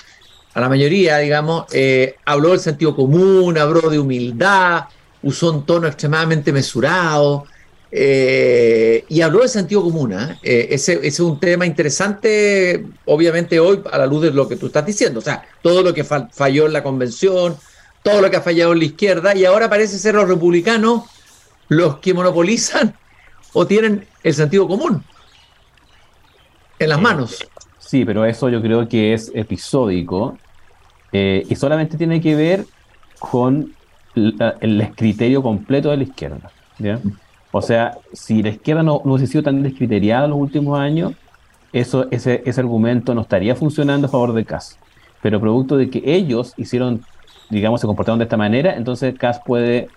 la 0.54 0.68
mayoría, 0.68 1.18
digamos. 1.18 1.64
Eh, 1.72 2.14
habló 2.24 2.50
del 2.50 2.60
sentido 2.60 2.94
común, 2.94 3.58
habló 3.58 3.90
de 3.90 3.98
humildad, 3.98 4.84
usó 5.24 5.50
un 5.50 5.66
tono 5.66 5.88
extremadamente 5.88 6.52
mesurado. 6.52 7.46
Eh, 7.92 9.04
y 9.08 9.20
habló 9.20 9.40
de 9.40 9.48
sentido 9.48 9.82
común. 9.82 10.12
¿ah? 10.12 10.38
Eh, 10.42 10.68
ese, 10.70 11.00
es 11.02 11.18
un 11.20 11.40
tema 11.40 11.66
interesante, 11.66 12.86
obviamente, 13.04 13.58
hoy 13.58 13.82
a 13.90 13.98
la 13.98 14.06
luz 14.06 14.22
de 14.22 14.30
lo 14.30 14.48
que 14.48 14.56
tú 14.56 14.66
estás 14.66 14.86
diciendo. 14.86 15.18
O 15.18 15.22
sea, 15.22 15.44
todo 15.62 15.82
lo 15.82 15.92
que 15.92 16.04
falló 16.04 16.66
en 16.66 16.72
la 16.72 16.82
convención, 16.82 17.56
todo 18.02 18.20
lo 18.20 18.30
que 18.30 18.36
ha 18.36 18.42
fallado 18.42 18.72
en 18.72 18.78
la 18.78 18.84
izquierda, 18.84 19.34
y 19.34 19.44
ahora 19.44 19.68
parece 19.68 19.98
ser 19.98 20.14
los 20.14 20.28
republicanos 20.28 21.04
los 21.68 21.98
que 21.98 22.14
monopolizan 22.14 22.94
o 23.52 23.66
tienen 23.66 24.06
el 24.22 24.34
sentido 24.34 24.68
común 24.68 25.04
en 26.78 26.88
las 26.88 27.00
manos. 27.00 27.46
Sí, 27.78 28.04
pero 28.04 28.24
eso 28.24 28.48
yo 28.48 28.62
creo 28.62 28.88
que 28.88 29.14
es 29.14 29.32
episódico 29.34 30.38
eh, 31.12 31.44
y 31.48 31.56
solamente 31.56 31.96
tiene 31.96 32.20
que 32.20 32.36
ver 32.36 32.66
con 33.18 33.74
el 34.14 34.92
criterio 34.96 35.42
completo 35.42 35.90
de 35.90 35.96
la 35.96 36.02
izquierda. 36.04 36.52
¿ya? 36.78 37.00
O 37.52 37.62
sea, 37.62 37.98
si 38.12 38.42
la 38.42 38.50
izquierda 38.50 38.82
no, 38.82 39.02
no 39.04 39.14
hubiese 39.14 39.32
sido 39.32 39.42
tan 39.42 39.62
descriteriada 39.62 40.24
en 40.24 40.30
los 40.30 40.38
últimos 40.38 40.78
años, 40.78 41.14
eso, 41.72 42.06
ese, 42.10 42.42
ese 42.44 42.60
argumento 42.60 43.14
no 43.14 43.22
estaría 43.22 43.54
funcionando 43.54 44.06
a 44.06 44.10
favor 44.10 44.32
de 44.32 44.44
Cas. 44.44 44.78
Pero 45.22 45.40
producto 45.40 45.76
de 45.76 45.90
que 45.90 46.02
ellos 46.04 46.54
hicieron, 46.56 47.02
digamos, 47.48 47.80
se 47.80 47.86
comportaron 47.86 48.18
de 48.18 48.24
esta 48.24 48.36
manera, 48.36 48.74
entonces 48.76 49.16
Cas 49.18 49.40
puede 49.44 49.88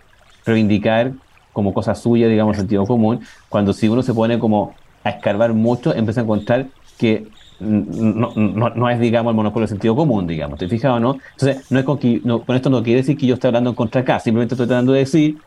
reivindicar 0.45 1.13
como 1.51 1.73
cosa 1.73 1.95
suya, 1.95 2.27
digamos, 2.27 2.57
sentido 2.57 2.85
común, 2.85 3.21
cuando 3.49 3.73
si 3.73 3.87
uno 3.87 4.01
se 4.01 4.13
pone 4.13 4.39
como 4.39 4.73
a 5.03 5.11
escarbar 5.11 5.53
mucho, 5.53 5.93
empieza 5.93 6.21
a 6.21 6.23
encontrar 6.23 6.67
que 6.97 7.27
no, 7.59 8.89
es, 8.89 8.99
digamos, 8.99 9.31
el 9.31 9.35
monopolio 9.35 9.61
del 9.61 9.69
sentido 9.69 9.95
común, 9.95 10.27
digamos, 10.27 10.59
¿te 10.59 10.67
fijas 10.67 10.91
o 10.91 10.99
no? 10.99 11.17
Entonces, 11.33 11.71
no 11.71 11.79
es 11.79 11.85
con, 11.85 11.97
que, 11.97 12.21
con 12.21 12.55
esto 12.55 12.69
no 12.69 12.83
quiere 12.83 13.01
decir 13.01 13.17
que 13.17 13.27
yo 13.27 13.35
esté 13.35 13.47
hablando 13.47 13.69
en 13.69 13.75
contra 13.75 14.01
de 14.01 14.05
Cas, 14.05 14.23
simplemente 14.23 14.55
estoy 14.55 14.67
tratando 14.67 14.93
de 14.93 14.99
decir 14.99 15.37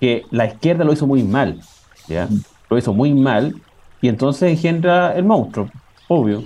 que 0.00 0.24
la 0.30 0.46
izquierda 0.46 0.84
lo 0.84 0.92
hizo 0.92 1.06
muy 1.06 1.22
mal, 1.22 1.60
¿ya? 2.06 2.26
Mm. 2.26 2.42
Lo 2.70 2.78
hizo 2.78 2.92
muy 2.92 3.12
mal 3.14 3.54
y 4.00 4.08
entonces 4.08 4.50
engendra 4.50 5.14
el 5.16 5.24
monstruo, 5.24 5.70
obvio. 6.08 6.44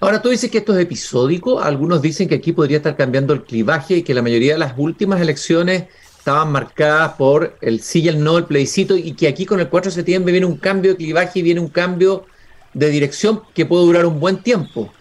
Ahora 0.00 0.22
tú 0.22 0.28
dices 0.28 0.50
que 0.50 0.58
esto 0.58 0.76
es 0.76 0.82
episódico, 0.82 1.60
algunos 1.60 2.02
dicen 2.02 2.28
que 2.28 2.36
aquí 2.36 2.52
podría 2.52 2.76
estar 2.76 2.96
cambiando 2.96 3.32
el 3.32 3.42
clivaje 3.44 3.96
y 3.96 4.02
que 4.02 4.14
la 4.14 4.22
mayoría 4.22 4.52
de 4.52 4.58
las 4.58 4.74
últimas 4.76 5.20
elecciones 5.20 5.86
estaban 6.18 6.52
marcadas 6.52 7.14
por 7.14 7.56
el 7.60 7.80
sí 7.80 8.02
y 8.02 8.08
el 8.08 8.22
no, 8.22 8.38
el 8.38 8.44
plebiscito, 8.44 8.96
y 8.96 9.12
que 9.14 9.28
aquí 9.28 9.46
con 9.46 9.60
el 9.60 9.68
4 9.68 9.90
de 9.90 9.94
septiembre 9.94 10.32
viene 10.32 10.46
un 10.46 10.58
cambio 10.58 10.92
de 10.92 10.96
clivaje 10.96 11.38
y 11.38 11.42
viene 11.42 11.60
un 11.60 11.68
cambio 11.68 12.26
de 12.74 12.90
dirección 12.90 13.42
que 13.54 13.66
puede 13.66 13.86
durar 13.86 14.06
un 14.06 14.20
buen 14.20 14.42
tiempo. 14.42 14.92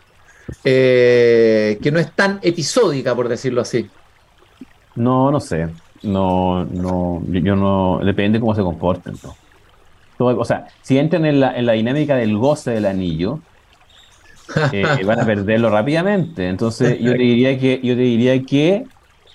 eh, 0.63 1.77
que 1.81 1.91
no 1.91 1.99
es 1.99 2.13
tan 2.15 2.39
episódica, 2.41 3.13
por 3.15 3.27
decirlo 3.27 3.61
así. 3.61 3.89
No, 4.95 5.31
no 5.31 5.39
sé. 5.39 5.67
No, 6.03 6.65
no, 6.65 7.21
yo, 7.27 7.55
no, 7.55 7.99
depende 8.03 8.39
cómo 8.39 8.55
se 8.55 8.61
comporten. 8.61 9.15
o 10.17 10.45
sea, 10.45 10.67
si 10.81 10.97
entran 10.97 11.25
en 11.25 11.39
la, 11.39 11.57
en 11.57 11.65
la 11.65 11.73
dinámica 11.73 12.15
del 12.15 12.37
goce 12.37 12.71
del 12.71 12.85
anillo, 12.85 13.39
eh, 14.71 14.83
van 15.05 15.19
a 15.19 15.25
perderlo 15.25 15.69
rápidamente. 15.69 16.47
Entonces, 16.47 16.99
yo 16.99 17.11
te 17.11 17.17
diría 17.17 17.57
que, 17.59 17.79
yo 17.83 17.95
te 17.95 18.01
diría 18.01 18.41
que 18.43 18.85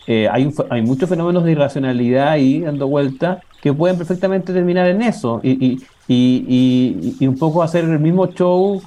eh, 0.07 0.29
hay, 0.31 0.53
hay 0.71 0.83
muchos 0.83 1.09
fenómenos 1.09 1.45
de 1.45 1.53
irracionalidad 1.53 2.29
ahí 2.29 2.61
dando 2.61 2.89
vuelta 2.89 3.41
que 3.61 3.73
pueden 3.73 3.97
perfectamente 3.97 4.53
terminar 4.53 4.89
en 4.89 5.03
eso 5.03 5.41
y, 5.43 5.51
y, 5.53 5.87
y, 6.09 7.17
y 7.21 7.27
un 7.29 7.39
poco 7.39 7.63
hacer 7.63 7.85
el 7.85 8.01
mismo 8.01 8.27
show 8.27 8.83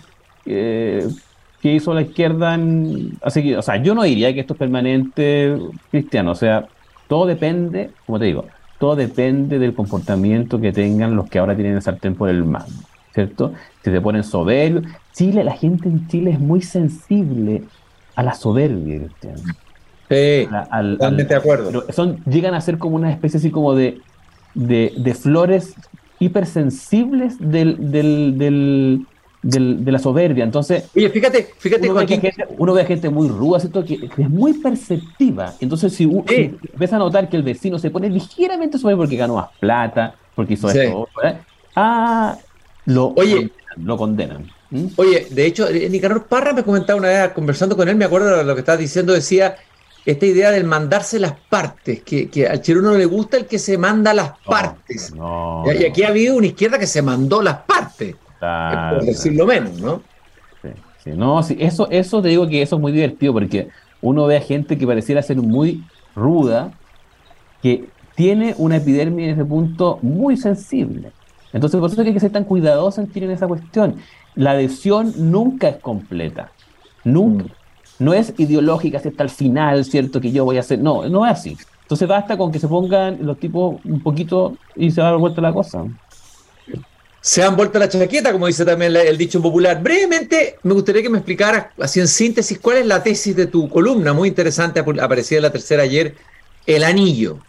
eh, 0.46 1.08
que 1.62 1.74
hizo 1.74 1.94
la 1.94 2.02
izquierda. 2.02 2.54
En, 2.56 3.18
así 3.22 3.42
que, 3.42 3.58
o 3.58 3.62
sea, 3.62 3.78
yo 3.78 3.96
no 3.96 4.04
diría 4.04 4.34
que 4.34 4.42
esto 4.42 4.54
es 4.54 4.60
permanente, 4.60 5.58
Cristiano. 5.90 6.32
O 6.32 6.36
sea, 6.36 6.68
todo 7.08 7.26
depende, 7.26 7.92
como 8.06 8.20
te 8.20 8.26
digo, 8.26 8.46
todo 8.80 8.96
depende 8.96 9.60
del 9.60 9.74
comportamiento 9.74 10.60
que 10.60 10.72
tengan 10.72 11.16
los 11.16 11.30
que 11.30 11.40
ahora 11.40 11.56
tienen 11.56 11.76
el 11.76 11.82
sartén 11.82 12.16
por 12.16 12.30
el 12.30 12.44
mando, 12.44 12.74
¿cierto? 13.14 13.54
Si 13.84 13.92
se 13.92 14.02
ponen 14.02 14.24
soberbios. 14.24 14.84
Chile, 15.14 15.44
la 15.44 15.54
gente 15.54 15.88
en 15.88 16.08
Chile 16.08 16.32
es 16.32 16.40
muy 16.40 16.62
sensible 16.62 17.64
a 18.16 18.24
la 18.24 18.34
soberbia, 18.34 19.00
Cristiano. 19.00 19.54
Sí, 20.10 20.48
totalmente 20.50 21.34
de 21.34 21.36
acuerdo. 21.36 21.86
Son, 21.92 22.24
llegan 22.26 22.54
a 22.54 22.62
ser 22.62 22.78
como 22.78 22.96
una 22.96 23.12
especie 23.12 23.40
así 23.40 23.50
como 23.50 23.74
de, 23.74 24.00
de, 24.54 25.14
flores 25.14 25.74
hipersensibles 26.20 27.38
del, 27.40 27.92
del, 27.92 28.38
del, 28.38 29.08
de 29.46 29.92
la 29.92 30.00
soberbia. 30.00 30.44
Entonces, 30.44 30.86
oye, 30.96 31.10
fíjate, 31.10 31.54
fíjate, 31.60 31.90
uno, 31.90 32.00
ve, 32.00 32.08
gente, 32.08 32.34
uno 32.58 32.74
ve 32.74 32.86
gente 32.86 33.10
muy 33.10 33.28
ruda, 33.28 33.60
¿cierto? 33.60 33.86
Que, 33.86 34.10
es 34.18 34.30
muy 34.30 34.54
perceptiva. 34.54 35.54
Entonces, 35.60 35.94
si, 35.94 36.06
uno, 36.06 36.26
empieza 36.28 36.96
a 36.96 37.00
notar 37.00 37.30
que 37.30 37.38
el 37.38 37.44
vecino 37.44 37.78
se 37.78 37.92
pone 37.92 38.10
ligeramente 38.10 38.80
soberbio 38.80 39.04
porque 39.04 39.16
ganó 39.16 39.36
más 39.36 39.50
plata, 39.60 40.16
porque 40.34 40.56
hizo 40.56 40.70
esto, 40.70 41.08
¿eh? 41.24 41.38
ah, 41.76 42.38
lo, 42.86 43.14
oye, 43.16 43.52
lo 43.78 43.98
condenan. 43.98 44.50
Oye, 44.96 45.28
de 45.30 45.46
hecho, 45.46 45.70
eh, 45.70 45.90
Nicanor 45.90 46.26
Parra 46.26 46.52
me 46.52 46.64
comentaba 46.64 46.98
una 46.98 47.08
vez, 47.08 47.32
conversando 47.34 47.78
con 47.78 47.88
él, 47.88 47.96
me 47.96 48.06
acuerdo 48.06 48.38
de 48.38 48.44
lo 48.44 48.56
que 48.56 48.62
estaba 48.62 48.78
diciendo, 48.78 49.14
decía 49.14 49.56
esta 50.06 50.26
idea 50.26 50.52
del 50.52 50.66
mandarse 50.66 51.20
las 51.20 51.34
partes, 51.50 52.02
que, 52.04 52.30
que 52.30 52.48
al 52.48 52.62
chiruno 52.62 52.92
no 52.92 52.98
le 52.98 53.06
gusta 53.06 53.38
el 53.38 53.46
que 53.46 53.58
se 53.58 53.78
manda 53.78 54.14
las 54.14 54.38
partes. 54.40 55.14
y 55.80 55.86
aquí 55.86 56.04
ha 56.04 56.10
habido 56.10 56.36
una 56.36 56.48
izquierda 56.48 56.78
que 56.78 56.88
se 56.88 57.02
mandó 57.02 57.42
las 57.42 57.58
partes, 57.58 58.16
por 58.92 59.06
decirlo 59.06 59.46
menos, 59.46 59.80
¿no? 59.80 60.02
Sí, 61.04 61.12
No, 61.12 61.44
sí, 61.44 61.58
eso, 61.60 61.88
eso 61.90 62.22
te 62.22 62.30
digo 62.30 62.48
que 62.48 62.62
eso 62.62 62.76
es 62.76 62.82
muy 62.82 62.92
divertido 62.92 63.34
porque 63.34 63.70
uno 64.02 64.26
ve 64.26 64.38
a 64.38 64.42
gente 64.42 64.78
que 64.78 64.88
pareciera 64.88 65.22
ser 65.22 65.38
muy 65.38 65.84
ruda, 66.16 66.72
que 67.62 67.86
tiene 68.16 68.56
una 68.58 68.78
epidermis 68.78 69.26
en 69.26 69.32
ese 69.32 69.46
punto 69.46 70.00
muy 70.02 70.38
sensible. 70.38 71.12
Entonces, 71.54 71.80
por 71.80 71.90
eso 71.90 72.02
hay 72.02 72.14
que 72.14 72.20
ser 72.20 72.32
tan 72.32 72.44
cuidadoso 72.44 73.02
en 73.02 73.10
en 73.14 73.32
esa 73.32 73.48
cuestión. 73.48 73.96
La 74.36 74.52
adhesión 74.52 75.14
nunca 75.18 75.70
es 75.70 75.78
completa. 75.78 76.52
Nunca. 77.04 77.46
Mm 77.46 77.66
no 78.00 78.14
es 78.14 78.34
ideológica 78.38 78.98
hasta 78.98 79.24
el 79.24 79.30
final, 79.30 79.86
¿cierto? 79.86 80.20
Que 80.20 80.32
yo 80.32 80.46
voy 80.46 80.58
a 80.58 80.62
hacer. 80.62 80.80
No, 80.80 81.08
no 81.08 81.26
es 81.26 81.32
así. 81.32 81.58
Entonces 81.82 82.08
basta 82.08 82.38
con 82.38 82.52
que 82.52 82.60
se 82.60 82.68
pongan 82.68 83.20
los 83.22 83.40
tipos 83.40 83.80
un 83.86 84.02
poquito 84.02 84.56
y 84.76 84.92
se 84.92 85.02
va 85.02 85.08
a 85.08 85.12
dar 85.12 85.20
vuelta 85.20 85.42
la 85.42 85.54
cosa. 85.54 85.86
Se 87.26 87.42
han 87.42 87.56
vuelto 87.56 87.80
la 87.80 87.90
chaqueta, 87.90 88.32
como 88.32 88.46
dice 88.46 88.64
también 88.64 88.96
el 88.96 89.18
dicho 89.18 89.42
popular. 89.42 89.82
Brevemente, 89.82 90.60
me 90.62 90.76
gustaría 90.76 91.02
que 91.02 91.10
me 91.10 91.18
explicaras, 91.18 91.70
así 91.80 92.00
en 92.00 92.08
síntesis, 92.08 92.60
cuál 92.60 92.78
es 92.78 92.86
la 92.86 93.02
tesis 93.02 93.36
de 93.36 93.48
tu 93.48 93.68
columna, 93.68 94.14
muy 94.14 94.30
interesante, 94.30 94.80
aparecía 94.80 95.40
en 95.40 95.42
la 95.42 95.52
tercera 95.52 95.82
ayer, 95.82 96.14
El 96.68 96.84
Anillo. 96.84 97.40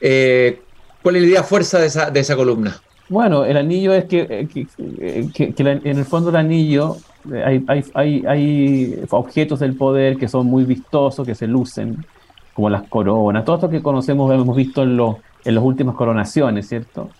Eh, 0.00 0.62
¿Cuál 1.02 1.16
es 1.16 1.22
la 1.22 1.28
idea 1.28 1.42
fuerza 1.42 1.78
de 1.78 1.88
esa, 1.88 2.10
de 2.10 2.18
esa 2.18 2.34
columna? 2.34 2.80
Bueno, 3.10 3.44
el 3.44 3.58
anillo 3.58 3.92
es 3.92 4.06
que, 4.06 4.26
eh, 4.30 5.28
que, 5.34 5.52
que 5.52 5.62
en 5.62 5.98
el 5.98 6.04
fondo 6.06 6.30
el 6.30 6.36
anillo 6.36 6.96
hay, 7.44 7.62
hay, 7.92 8.24
hay, 8.26 9.04
objetos 9.10 9.60
del 9.60 9.76
poder 9.76 10.16
que 10.16 10.28
son 10.28 10.46
muy 10.46 10.64
vistosos, 10.64 11.26
que 11.26 11.34
se 11.34 11.46
lucen, 11.46 12.06
como 12.54 12.70
las 12.70 12.84
coronas, 12.88 13.44
todo 13.44 13.56
esto 13.56 13.68
que 13.68 13.82
conocemos, 13.82 14.32
hemos 14.32 14.56
visto 14.56 14.82
en, 14.82 14.96
los, 14.96 15.16
en 15.44 15.56
las 15.56 15.62
últimas 15.62 15.94
coronaciones, 15.94 16.66
¿cierto? 16.66 17.10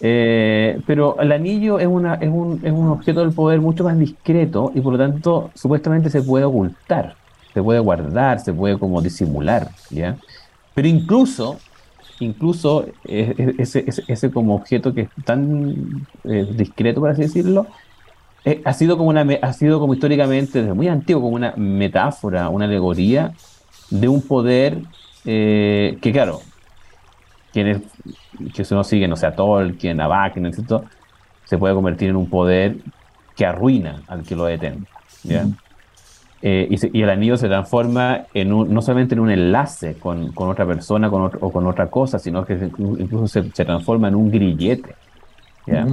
Eh, 0.00 0.80
pero 0.86 1.18
el 1.20 1.32
anillo 1.32 1.78
es, 1.80 1.86
un, 1.86 2.06
objeto 2.88 3.20
del 3.20 3.32
poder 3.32 3.60
mucho 3.60 3.84
más 3.84 3.98
discreto 3.98 4.70
y 4.74 4.80
por 4.80 4.92
lo 4.92 4.98
tanto 4.98 5.50
supuestamente 5.54 6.10
se 6.10 6.22
puede 6.22 6.44
ocultar, 6.44 7.16
se 7.52 7.62
puede 7.62 7.80
guardar, 7.80 8.38
se 8.40 8.52
puede 8.52 8.78
como 8.78 9.02
disimular, 9.02 9.70
¿ya? 9.90 10.16
Pero 10.74 10.86
incluso, 10.86 11.58
incluso 12.20 12.86
ese, 13.04 13.84
ese, 14.06 14.30
como 14.30 14.54
objeto 14.54 14.94
que 14.94 15.02
es 15.02 15.08
tan 15.24 16.06
eh, 16.24 16.46
discreto, 16.56 17.00
por 17.00 17.10
así 17.10 17.22
decirlo, 17.22 17.66
eh, 18.44 18.62
ha 18.64 18.72
sido 18.72 18.96
como 18.96 19.10
una 19.10 19.26
ha 19.42 19.52
sido 19.52 19.80
como 19.80 19.92
históricamente 19.92 20.60
desde 20.60 20.72
muy 20.72 20.88
antiguo 20.88 21.22
como 21.22 21.34
una 21.34 21.52
metáfora, 21.56 22.48
una 22.48 22.66
alegoría 22.66 23.32
de 23.90 24.08
un 24.08 24.22
poder 24.22 24.78
que 25.24 26.10
claro, 26.12 26.40
quienes 27.52 27.80
que 28.54 28.64
uno 28.70 28.84
sigue, 28.84 29.08
no 29.08 29.16
sea 29.16 29.34
Tolkien, 29.34 30.00
Abaken, 30.00 30.46
etc., 30.46 30.82
se 31.44 31.58
puede 31.58 31.74
convertir 31.74 32.10
en 32.10 32.16
un 32.16 32.28
poder 32.28 32.76
que 33.36 33.44
arruina 33.44 34.02
al 34.06 34.22
que 34.22 34.36
lo 34.36 34.44
detenta. 34.44 34.88
Eh, 36.42 36.68
y, 36.70 37.02
el 37.02 37.10
anillo 37.10 37.36
se 37.36 37.48
transforma 37.48 38.26
en 38.32 38.52
un, 38.52 38.72
no 38.72 38.80
solamente 38.80 39.14
en 39.14 39.20
un 39.20 39.30
enlace 39.30 39.94
con, 39.98 40.32
con 40.32 40.48
otra 40.48 40.64
persona 40.64 41.10
con 41.10 41.30
o 41.40 41.52
con 41.52 41.66
otra 41.66 41.88
cosa, 41.88 42.18
sino 42.18 42.46
que 42.46 42.54
incluso 42.54 43.28
se, 43.28 43.50
se 43.50 43.64
transforma 43.64 44.08
en 44.08 44.14
un 44.14 44.30
grillete. 44.30 44.94
¿ya? 45.66 45.86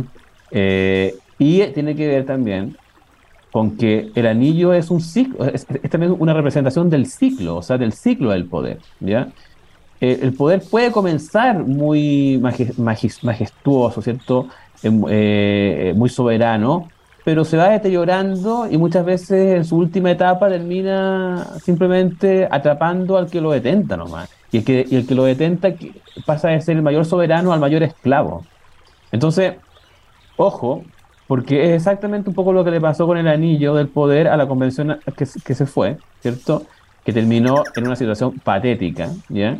Y 1.39 1.63
tiene 1.67 1.95
que 1.95 2.07
ver 2.07 2.25
también 2.25 2.77
con 3.51 3.77
que 3.77 4.11
el 4.15 4.27
anillo 4.27 4.73
es 4.73 4.89
un 4.89 5.01
ciclo, 5.01 5.45
es, 5.45 5.65
también 5.89 6.15
una 6.19 6.33
representación 6.33 6.89
del 6.89 7.05
ciclo, 7.05 7.57
o 7.57 7.61
sea, 7.61 7.77
del 7.77 7.93
ciclo 7.93 8.31
del 8.31 8.45
poder, 8.45 8.79
¿ya? 8.99 9.29
Eh, 9.99 10.19
el 10.21 10.33
poder 10.33 10.61
puede 10.69 10.91
comenzar 10.91 11.63
muy 11.63 12.39
majestuoso, 13.21 14.01
¿cierto? 14.01 14.47
Em, 14.83 15.03
eh, 15.09 15.93
muy 15.95 16.09
soberano, 16.09 16.89
pero 17.25 17.43
se 17.43 17.57
va 17.57 17.69
deteriorando 17.69 18.67
y 18.69 18.77
muchas 18.77 19.03
veces 19.03 19.55
en 19.57 19.65
su 19.65 19.75
última 19.77 20.11
etapa 20.11 20.49
termina 20.49 21.47
simplemente 21.63 22.47
atrapando 22.49 23.17
al 23.17 23.27
que 23.27 23.41
lo 23.41 23.51
detenta 23.51 23.97
nomás. 23.97 24.29
Y 24.51 24.59
el 24.59 24.63
que, 24.63 24.81
el 24.91 25.07
que 25.07 25.15
lo 25.15 25.23
detenta 25.25 25.73
pasa 26.25 26.49
de 26.49 26.61
ser 26.61 26.77
el 26.77 26.83
mayor 26.83 27.05
soberano 27.05 27.51
al 27.51 27.59
mayor 27.59 27.83
esclavo. 27.83 28.45
Entonces, 29.11 29.55
ojo, 30.37 30.83
porque 31.27 31.65
es 31.65 31.71
exactamente 31.71 32.29
un 32.29 32.35
poco 32.35 32.53
lo 32.53 32.63
que 32.63 32.71
le 32.71 32.79
pasó 32.79 33.05
con 33.07 33.17
el 33.17 33.27
anillo 33.27 33.73
del 33.73 33.89
poder 33.89 34.27
a 34.27 34.37
la 34.37 34.47
convención 34.47 34.99
que, 35.15 35.25
se 35.25 35.65
fue, 35.65 35.97
¿cierto? 36.21 36.63
Que 37.03 37.11
terminó 37.11 37.63
en 37.75 37.87
una 37.87 37.95
situación 37.95 38.39
patética, 38.39 39.09
¿ya? 39.27 39.57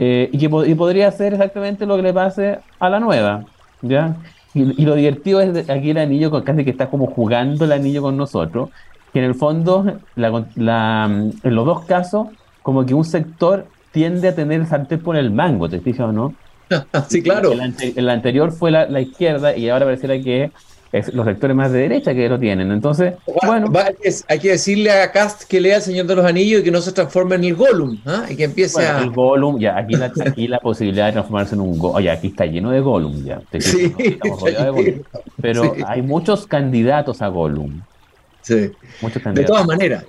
Eh, 0.00 0.30
y 0.32 0.38
que 0.38 0.48
podría 0.48 1.10
ser 1.10 1.32
exactamente 1.32 1.84
lo 1.84 1.96
que 1.96 2.02
le 2.02 2.12
pase 2.12 2.60
a 2.78 2.88
la 2.88 3.00
nueva, 3.00 3.44
¿ya? 3.82 4.14
Y, 4.54 4.84
lo 4.84 4.94
divertido 4.94 5.40
es 5.40 5.68
aquí 5.68 5.90
el 5.90 5.98
anillo, 5.98 6.30
casi 6.44 6.64
que 6.64 6.70
está 6.70 6.88
como 6.88 7.06
jugando 7.06 7.64
el 7.64 7.72
anillo 7.72 8.02
con 8.02 8.16
nosotros, 8.16 8.70
que 9.12 9.18
en 9.18 9.24
el 9.24 9.34
fondo, 9.34 9.84
en 10.16 11.54
los 11.54 11.66
dos 11.66 11.84
casos, 11.84 12.28
como 12.62 12.86
que 12.86 12.94
un 12.94 13.04
sector 13.04 13.66
tiende 13.90 14.28
a 14.28 14.34
tener 14.36 14.60
el 14.60 14.66
sartén 14.68 15.00
por 15.00 15.16
el 15.16 15.32
mango, 15.32 15.68
¿te 15.68 15.80
fijas 15.80 16.08
o 16.08 16.12
no? 16.12 16.34
sí, 17.08 17.20
claro. 17.20 17.50
El, 17.52 17.74
el 17.96 18.08
anterior 18.08 18.52
fue 18.52 18.70
la, 18.70 18.86
la, 18.86 19.00
izquierda 19.00 19.56
y 19.56 19.68
ahora 19.68 19.86
pareciera 19.86 20.14
que 20.20 20.52
es 20.92 21.12
los 21.12 21.26
sectores 21.26 21.54
más 21.54 21.70
de 21.70 21.80
derecha 21.80 22.14
que 22.14 22.28
lo 22.28 22.38
tienen. 22.38 22.72
Entonces, 22.72 23.14
bueno. 23.44 23.70
hay 24.28 24.38
que 24.38 24.50
decirle 24.50 24.90
a 24.90 25.12
Cast 25.12 25.44
que 25.44 25.60
lea 25.60 25.76
El 25.76 25.82
Señor 25.82 26.06
de 26.06 26.16
los 26.16 26.24
Anillos 26.24 26.60
y 26.60 26.64
que 26.64 26.70
no 26.70 26.80
se 26.80 26.92
transforme 26.92 27.34
en 27.36 27.44
el 27.44 27.54
Gollum, 27.54 27.98
¿ah? 28.06 28.24
y 28.28 28.36
que 28.36 28.44
empiece 28.44 28.86
a. 28.86 29.00
El 29.00 29.10
Gollum, 29.10 29.58
ya, 29.58 29.76
aquí 29.76 29.94
la, 29.94 30.12
aquí 30.26 30.48
la 30.48 30.60
posibilidad 30.60 31.06
de 31.06 31.12
transformarse 31.12 31.54
en 31.54 31.60
un 31.60 31.78
Gollum. 31.78 31.96
Oye, 31.96 32.10
aquí 32.10 32.28
está 32.28 32.46
lleno 32.46 32.70
de 32.70 32.80
Gollum, 32.80 33.24
ya. 33.24 33.40
Sí, 33.58 33.94
Pero 35.40 35.74
hay 35.86 36.02
muchos 36.02 36.46
candidatos 36.46 37.20
a 37.22 37.28
Gollum. 37.28 37.82
Sí. 38.42 38.70
Muchos 39.02 39.22
candidatos. 39.22 39.34
De 39.34 39.44
todas 39.44 39.66
maneras. 39.66 40.04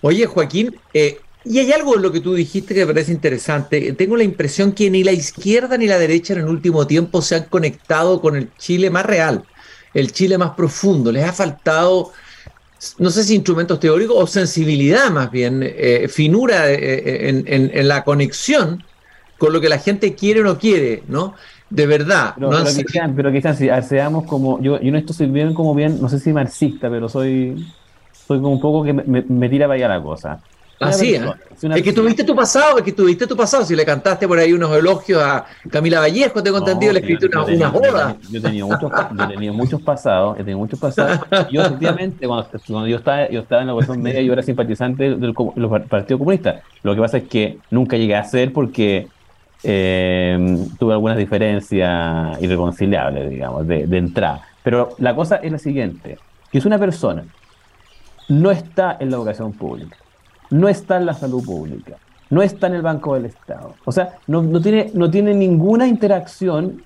Oye, 0.00 0.26
Joaquín, 0.26 0.74
eh, 0.94 1.18
y 1.44 1.58
hay 1.58 1.72
algo 1.72 1.96
en 1.96 2.02
lo 2.02 2.10
que 2.10 2.20
tú 2.20 2.34
dijiste 2.34 2.74
que 2.74 2.86
me 2.86 2.92
parece 2.92 3.12
interesante. 3.12 3.92
Tengo 3.92 4.16
la 4.16 4.24
impresión 4.24 4.72
que 4.72 4.90
ni 4.90 5.04
la 5.04 5.12
izquierda 5.12 5.76
ni 5.76 5.86
la 5.86 5.98
derecha 5.98 6.32
en 6.32 6.40
el 6.40 6.46
último 6.46 6.86
tiempo 6.86 7.20
se 7.20 7.34
han 7.34 7.44
conectado 7.44 8.20
con 8.20 8.36
el 8.36 8.48
Chile 8.56 8.90
más 8.90 9.04
real 9.04 9.44
el 9.94 10.12
Chile 10.12 10.38
más 10.38 10.50
profundo. 10.50 11.12
Les 11.12 11.24
ha 11.24 11.32
faltado, 11.32 12.12
no 12.98 13.10
sé 13.10 13.24
si 13.24 13.34
instrumentos 13.34 13.80
teóricos 13.80 14.16
o 14.18 14.26
sensibilidad 14.26 15.10
más 15.10 15.30
bien, 15.30 15.60
eh, 15.62 16.08
finura 16.08 16.70
eh, 16.70 16.78
eh, 16.80 17.44
en, 17.46 17.88
la 17.88 18.04
conexión 18.04 18.82
con 19.38 19.52
lo 19.52 19.60
que 19.60 19.68
la 19.68 19.78
gente 19.78 20.14
quiere 20.14 20.40
o 20.40 20.44
no 20.44 20.58
quiere, 20.58 21.02
¿no? 21.08 21.34
De 21.68 21.86
verdad. 21.86 22.36
No, 22.36 22.50
pero, 23.16 23.32
quizás, 23.32 23.58
si 23.58 23.68
seamos 23.88 24.24
como, 24.24 24.60
yo, 24.60 24.80
yo 24.80 24.88
en 24.88 24.96
esto 24.96 25.12
soy 25.12 25.26
bien 25.26 25.54
como 25.54 25.74
bien, 25.74 26.00
no 26.00 26.08
sé 26.08 26.18
si 26.18 26.32
marxista, 26.32 26.90
pero 26.90 27.08
soy 27.08 27.66
soy 28.26 28.38
como 28.38 28.52
un 28.52 28.60
poco 28.60 28.84
que 28.84 28.92
me, 28.92 29.22
me 29.22 29.48
tira 29.48 29.66
para 29.66 29.76
allá 29.76 29.88
la 29.88 30.02
cosa. 30.02 30.40
Así, 30.82 31.14
¿eh? 31.14 31.22
es 31.62 31.82
que 31.82 31.92
tuviste 31.92 32.24
tu 32.24 32.34
pasado, 32.34 32.78
es 32.78 32.84
que 32.84 32.92
tuviste 32.92 33.26
tu 33.26 33.36
pasado. 33.36 33.64
Si 33.64 33.76
le 33.76 33.84
cantaste 33.84 34.26
por 34.26 34.38
ahí 34.38 34.52
unos 34.52 34.74
elogios 34.76 35.22
a 35.22 35.44
Camila 35.70 36.00
Vallejo, 36.00 36.42
tengo 36.42 36.58
entendido, 36.58 36.92
le 36.92 36.98
escribiste 37.00 37.26
una, 37.26 37.44
una 37.44 37.70
joda. 37.70 38.16
Yo, 38.30 38.42
tenido 38.42 38.66
muchos, 38.66 38.90
yo 39.40 39.52
muchos 39.52 39.82
pasados, 39.82 40.36
he 40.36 40.38
tenido 40.38 40.58
muchos 40.58 40.78
pasados. 40.78 41.20
Yo, 41.50 41.62
efectivamente, 41.62 42.26
cuando, 42.26 42.48
cuando, 42.66 42.86
yo, 42.88 42.96
estaba, 42.96 43.28
yo 43.28 43.40
estaba 43.40 43.62
en 43.62 43.68
la 43.68 43.74
cuestión 43.74 44.02
media, 44.02 44.22
yo 44.22 44.32
era 44.32 44.42
simpatizante 44.42 45.10
del, 45.10 45.20
del 45.20 45.34
Partido 45.88 46.18
Comunista. 46.18 46.62
Lo 46.82 46.94
que 46.94 47.00
pasa 47.00 47.18
es 47.18 47.24
que 47.24 47.58
nunca 47.70 47.96
llegué 47.96 48.16
a 48.16 48.24
ser 48.24 48.52
porque 48.52 49.08
eh, 49.62 50.66
tuve 50.78 50.92
algunas 50.92 51.16
diferencias 51.16 52.42
irreconciliables, 52.42 53.30
digamos, 53.30 53.66
de, 53.66 53.86
de 53.86 53.98
entrada. 53.98 54.42
Pero 54.62 54.94
la 54.98 55.14
cosa 55.14 55.36
es 55.36 55.52
la 55.52 55.58
siguiente, 55.58 56.18
que 56.50 56.58
es 56.58 56.64
una 56.64 56.78
persona 56.78 57.24
no 58.28 58.50
está 58.50 58.96
en 58.98 59.10
la 59.10 59.16
educación 59.16 59.52
pública 59.52 59.96
no 60.52 60.68
está 60.68 60.98
en 60.98 61.06
la 61.06 61.14
salud 61.14 61.42
pública, 61.44 61.96
no 62.28 62.42
está 62.42 62.66
en 62.66 62.74
el 62.74 62.82
Banco 62.82 63.14
del 63.14 63.24
Estado. 63.24 63.74
O 63.84 63.90
sea, 63.90 64.18
no, 64.26 64.60
tiene, 64.60 64.90
no 64.94 65.10
tiene 65.10 65.34
ninguna 65.34 65.86
interacción 65.86 66.82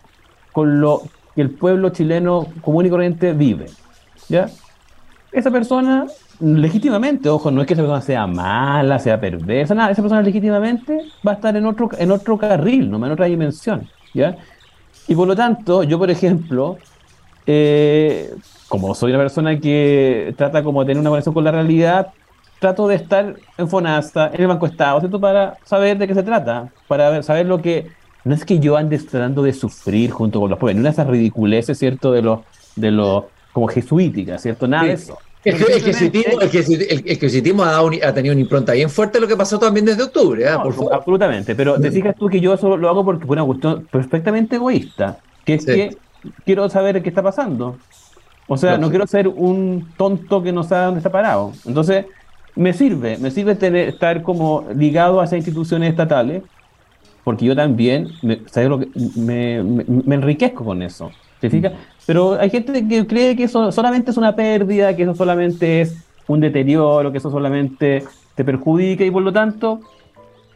con 0.53 0.81
lo 0.81 1.03
que 1.35 1.43
el 1.43 1.51
pueblo 1.51 1.91
chileno 1.91 2.47
común 2.63 2.87
y 2.87 2.91
corriente 2.91 3.33
vive. 3.33 3.67
¿Ya? 4.29 4.49
Esa 5.33 5.51
persona, 5.51 6.07
legítimamente, 6.41 7.29
ojo, 7.29 7.51
no 7.51 7.61
es 7.61 7.67
que 7.67 7.75
esa 7.75 7.83
persona 7.83 8.01
sea 8.01 8.27
mala, 8.29 9.01
sea 9.01 9.21
perversa, 9.21 9.75
nada, 9.75 9.91
esa 9.91 10.01
persona 10.01 10.23
legítimamente 10.23 11.05
va 11.27 11.33
a 11.33 11.35
estar 11.35 11.57
en 11.57 11.67
otro, 11.67 11.91
en 11.99 12.13
otro 12.13 12.39
carril, 12.39 12.89
no 12.89 13.05
en 13.05 13.13
otra 13.13 13.27
dimensión. 13.27 13.89
¿ya? 14.15 14.37
Y 15.09 15.15
por 15.17 15.27
lo 15.27 15.35
tanto, 15.35 15.83
yo, 15.83 15.99
por 15.99 16.11
ejemplo, 16.11 16.79
eh, 17.47 18.33
como 18.69 18.95
soy 18.95 19.11
una 19.11 19.21
persona 19.21 19.59
que 19.59 20.35
trata 20.37 20.63
como 20.63 20.83
de 20.83 20.87
tener 20.87 21.01
una 21.01 21.11
conexión 21.11 21.35
con 21.35 21.45
la 21.45 21.51
realidad, 21.51 22.13
trato 22.67 22.89
de 22.89 22.97
estar 22.97 23.37
en 23.59 23.69
FONASTA, 23.69 24.33
en 24.35 24.41
el 24.41 24.49
Banco 24.49 24.67
Estado, 24.67 24.99
¿cierto? 24.99 25.21
Para 25.21 25.57
saber 25.65 25.99
de 25.99 26.09
qué 26.09 26.15
se 26.15 26.23
trata, 26.25 26.69
para 26.89 27.23
saber 27.23 27.47
lo 27.47 27.63
que... 27.63 27.87
No 28.25 28.35
es 28.35 28.45
que 28.45 28.59
yo 28.59 28.77
ande 28.77 28.99
tratando 28.99 29.45
de 29.45 29.53
sufrir 29.53 30.11
junto 30.11 30.41
con 30.41 30.51
los 30.51 30.59
pobres, 30.59 30.77
no 30.77 30.83
de 30.83 30.89
esas 30.89 31.07
ridiculeces, 31.07 31.79
¿cierto? 31.79 32.11
De 32.11 32.23
los, 32.23 32.41
de 32.75 32.91
los, 32.91 33.25
como 33.53 33.69
jesuíticas, 33.69 34.43
¿cierto? 34.43 34.67
Nada 34.67 34.83
de 34.85 34.95
eso. 34.95 35.17
El, 35.45 35.55
jesuitismo, 37.15 37.63
ha, 37.63 38.13
tenido 38.13 38.33
una 38.33 38.41
impronta 38.41 38.73
bien 38.73 38.91
fuerte 38.91 39.21
lo 39.21 39.29
que 39.29 39.37
pasó 39.37 39.61
también 39.61 39.87
desde 39.87 40.03
octubre, 40.03 40.43
¿eh? 40.43 40.49
Absolutamente, 40.49 41.55
pero 41.55 41.81
te 41.81 41.93
fijas 41.93 42.17
tú 42.17 42.27
que 42.27 42.41
yo 42.41 42.55
eso 42.55 42.77
lo 42.77 42.89
hago 42.89 43.05
porque 43.05 43.27
fue 43.27 43.35
una 43.35 43.45
cuestión 43.45 43.87
perfectamente 43.89 44.57
egoísta, 44.57 45.19
que 45.45 45.55
es 45.55 45.65
que 45.65 45.97
quiero 46.45 46.69
saber 46.69 47.01
qué 47.01 47.11
está 47.11 47.23
pasando. 47.23 47.77
O 48.49 48.57
sea, 48.57 48.77
no 48.77 48.91
quiero 48.91 49.07
ser 49.07 49.29
un 49.29 49.87
tonto 49.97 50.43
que 50.43 50.51
no 50.51 50.65
sabe 50.65 50.87
dónde 50.87 50.99
está 50.99 51.13
parado. 51.13 51.53
Entonces, 51.65 52.07
me 52.57 52.73
sirve, 52.73 53.19
me 53.19 53.31
sirve 53.31 53.55
tener, 53.55 53.89
estar 53.89 54.23
como 54.23 54.65
ligado 54.75 55.21
a 55.21 55.25
esas 55.25 55.37
instituciones 55.37 55.91
estatales, 55.91 56.43
porque 57.23 57.45
yo 57.45 57.55
también 57.55 58.09
me, 58.23 58.41
Lo 58.69 58.79
que, 58.79 58.89
me, 59.17 59.57
enriquezco 60.15 60.65
con 60.65 60.83
eso. 60.83 61.11
¿Se 61.41 61.51
fija? 61.51 61.73
Pero 62.07 62.41
hay 62.41 62.49
gente 62.49 62.87
que 62.89 63.07
cree 63.07 63.37
que 63.37 63.45
eso 63.45 63.71
solamente 63.71 64.11
es 64.11 64.17
una 64.17 64.35
pérdida, 64.35 64.97
que 64.97 65.03
eso 65.03 65.15
solamente 65.15 65.83
es 65.83 66.03
un 66.29 66.41
deterioro, 66.41 67.13
que 67.13 67.19
eso 67.19 67.31
solamente 67.31 68.05
te 68.35 68.45
perjudica 68.45 69.05
y 69.05 69.11
por 69.11 69.23
lo 69.23 69.33
tanto 69.33 69.81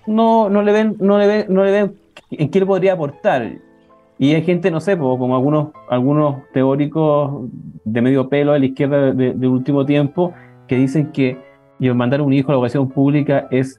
no, 0.07 0.49
no 0.49 0.63
le 0.63 0.73
ven, 0.73 0.97
no 1.01 1.19
le 1.19 1.27
ven, 1.27 1.47
no 1.49 1.65
le 1.65 1.71
ven 1.71 1.95
en 2.31 2.51
qué 2.51 2.61
le 2.61 2.67
podría 2.67 2.95
aportar. 2.95 3.53
Y 4.19 4.35
hay 4.35 4.43
gente, 4.43 4.71
no 4.71 4.81
sé, 4.81 4.97
como 4.97 5.35
algunos, 5.35 5.69
algunos 5.89 6.49
teóricos 6.53 7.49
de 7.85 8.01
medio 8.01 8.29
pelo 8.29 8.53
de 8.53 8.61
la 8.61 8.67
izquierda 8.67 9.13
de, 9.13 9.33
de 9.33 9.49
último 9.49 9.85
tiempo, 9.85 10.33
que 10.67 10.77
dicen 10.77 11.11
que 11.13 11.50
y 11.81 11.91
mandar 11.91 12.21
un 12.21 12.33
hijo 12.33 12.51
a 12.51 12.53
la 12.53 12.59
educación 12.59 12.89
pública 12.89 13.49
es 13.51 13.79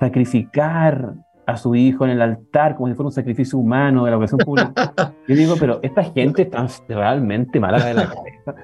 sacrificar 0.00 1.14
a 1.46 1.56
su 1.56 1.74
hijo 1.74 2.04
en 2.04 2.12
el 2.12 2.22
altar 2.22 2.76
como 2.76 2.88
si 2.88 2.94
fuera 2.94 3.08
un 3.08 3.12
sacrificio 3.12 3.58
humano 3.58 4.04
de 4.04 4.10
la 4.10 4.16
educación 4.16 4.38
pública. 4.38 4.92
Yo 5.28 5.36
digo, 5.36 5.54
pero 5.60 5.78
esta 5.82 6.02
gente 6.02 6.42
está 6.42 6.66
realmente 6.88 7.60
mala 7.60 7.84
de 7.84 7.94
la 7.94 8.08
cabeza. 8.08 8.54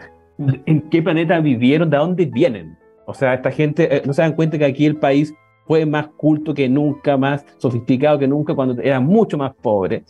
¿En 0.67 0.83
qué 0.83 1.03
planeta 1.03 1.39
vivieron? 1.41 1.91
¿De 1.91 1.97
dónde 1.97 2.25
vienen? 2.27 2.77
O 3.07 3.15
sea, 3.15 3.35
esta 3.35 3.51
gente 3.51 3.97
eh, 3.97 4.03
no 4.07 4.13
se 4.13 4.23
dan 4.23 4.33
cuenta 4.33 4.59
que 4.59 4.65
aquí 4.65 4.87
el 4.87 4.97
país 4.97 5.35
fue 5.67 5.85
más 5.85 6.09
culto 6.09 6.55
que 6.55 6.69
nunca, 6.69 7.17
más 7.17 7.45
sofisticado 7.59 8.19
que 8.19 8.29
nunca, 8.29 8.55
cuando 8.55 8.81
era 8.81 9.01
mucho 9.01 9.37
más 9.37 9.53
pobre. 9.55 10.05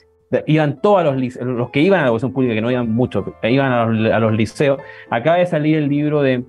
Iban 0.46 0.80
todos 0.82 1.04
los, 1.04 1.36
los 1.36 1.70
que 1.70 1.80
iban 1.80 2.00
a 2.00 2.02
la 2.02 2.08
educación 2.08 2.32
pública, 2.32 2.54
que 2.54 2.60
no 2.60 2.70
iban 2.70 2.92
mucho, 2.92 3.34
iban 3.42 3.72
a 3.72 3.86
los, 3.86 4.12
a 4.12 4.18
los 4.20 4.32
liceos. 4.34 4.78
Acaba 5.10 5.38
de 5.38 5.46
salir 5.46 5.78
el 5.78 5.88
libro 5.88 6.22
de 6.22 6.44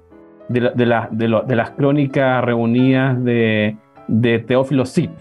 de, 0.49 0.71
de, 0.73 1.55
las 1.55 1.71
crónicas 1.71 2.43
reunidas 2.43 3.23
de, 3.23 3.77
Teófilo 4.47 4.85
Cid. 4.85 5.12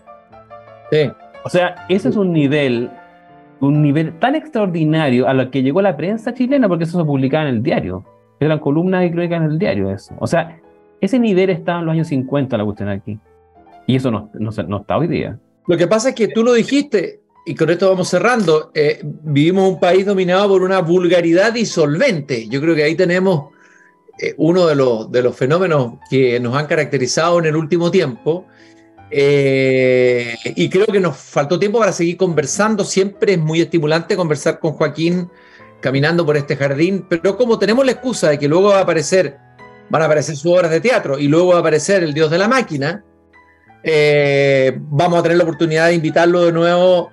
O 1.45 1.51
sea, 1.51 1.87
ese 1.89 2.09
es 2.09 2.17
un 2.17 2.33
nivel, 2.33 2.91
un 3.61 3.83
nivel 3.83 4.19
tan 4.19 4.35
extraordinario 4.35 5.29
a 5.29 5.35
lo 5.35 5.51
que 5.51 5.63
llegó 5.63 5.81
la 5.83 5.97
prensa 5.97 6.35
chilena, 6.35 6.69
porque 6.69 6.85
eso 6.85 6.99
se 6.99 7.05
publicaba 7.05 7.49
en 7.49 7.57
el 7.57 7.63
diario. 7.63 8.05
Eran 8.41 8.59
columnas 8.59 9.05
y 9.05 9.11
crónicas 9.11 9.43
en 9.43 9.51
el 9.51 9.59
diario, 9.59 9.91
eso. 9.91 10.15
O 10.19 10.27
sea, 10.27 10.59
ese 11.01 11.19
nivel 11.19 11.51
estaba 11.51 11.81
en 11.81 11.87
los 11.87 11.93
años 11.93 12.09
50, 12.09 12.57
la 12.57 12.65
cuestión 12.65 12.89
aquí. 12.89 13.19
Y 13.87 13.97
eso 13.97 14.11
no, 14.11 14.31
no, 14.35 14.51
está 14.51 14.99
hoy 14.99 15.09
día. 15.09 15.39
Lo 15.67 15.77
que 15.77 15.87
pasa 15.87 16.11
es 16.11 16.15
que 16.15 16.29
tú 16.29 16.43
lo 16.43 16.53
dijiste, 16.53 17.21
y 17.47 17.55
con 17.55 17.71
esto 17.71 17.89
vamos 17.89 18.09
cerrando, 18.09 18.71
eh, 18.75 19.01
vivimos 19.03 19.69
un 19.69 19.81
país 19.81 20.05
dominado 20.05 20.49
por 20.49 20.63
una 20.63 20.81
vulgaridad 20.81 21.53
disolvente. 21.53 22.49
Yo 22.49 22.61
creo 22.61 22.75
que 22.75 22.85
ahí 22.85 22.95
tenemos 22.95 23.47
eh, 24.19 24.35
uno 24.37 24.67
de 24.67 24.75
los, 24.75 25.11
de 25.11 25.23
los 25.23 25.37
fenómenos 25.37 25.95
que 26.11 26.41
nos 26.41 26.57
han 26.57 26.67
caracterizado 26.67 27.39
en 27.39 27.47
el 27.47 27.57
último 27.57 27.91
tiempo. 27.91 28.47
Eh, 29.11 30.37
y 30.45 30.69
creo 30.69 30.87
que 30.87 31.01
nos 31.01 31.17
faltó 31.17 31.59
tiempo 31.59 31.79
para 31.79 31.93
seguir 31.93 32.17
conversando. 32.17 32.85
Siempre 32.85 33.35
es 33.35 33.39
muy 33.39 33.61
estimulante 33.61 34.17
conversar 34.17 34.59
con 34.61 34.73
Joaquín 34.73 35.29
caminando 35.81 36.27
por 36.27 36.37
este 36.37 36.57
jardín, 36.57 37.07
pero 37.09 37.37
como 37.37 37.59
tenemos 37.59 37.87
la 37.87 37.93
excusa 37.93 38.31
de 38.31 38.39
que 38.39 38.49
luego 38.49 38.71
va 38.71 38.79
a 38.79 38.83
aparecer, 38.83 39.39
van 39.91 40.03
a 40.03 40.07
aparecer 40.07 40.37
sus 40.37 40.53
obras 40.53 40.71
de 40.71 40.81
teatro 40.81 41.19
y 41.19 41.29
luego 41.29 41.51
va 41.51 41.57
a 41.57 41.61
aparecer 41.61 42.03
el 42.03 42.13
Dios 42.13 42.31
de 42.31 42.39
la 42.39 42.49
Máquina, 42.49 43.05
eh, 43.85 44.77
vamos 44.77 45.21
a 45.21 45.23
tener 45.23 45.39
la 45.39 45.45
oportunidad 45.45 45.87
de 45.87 45.95
invitarlo 45.95 46.45
de 46.45 46.53
nuevo 46.53 47.13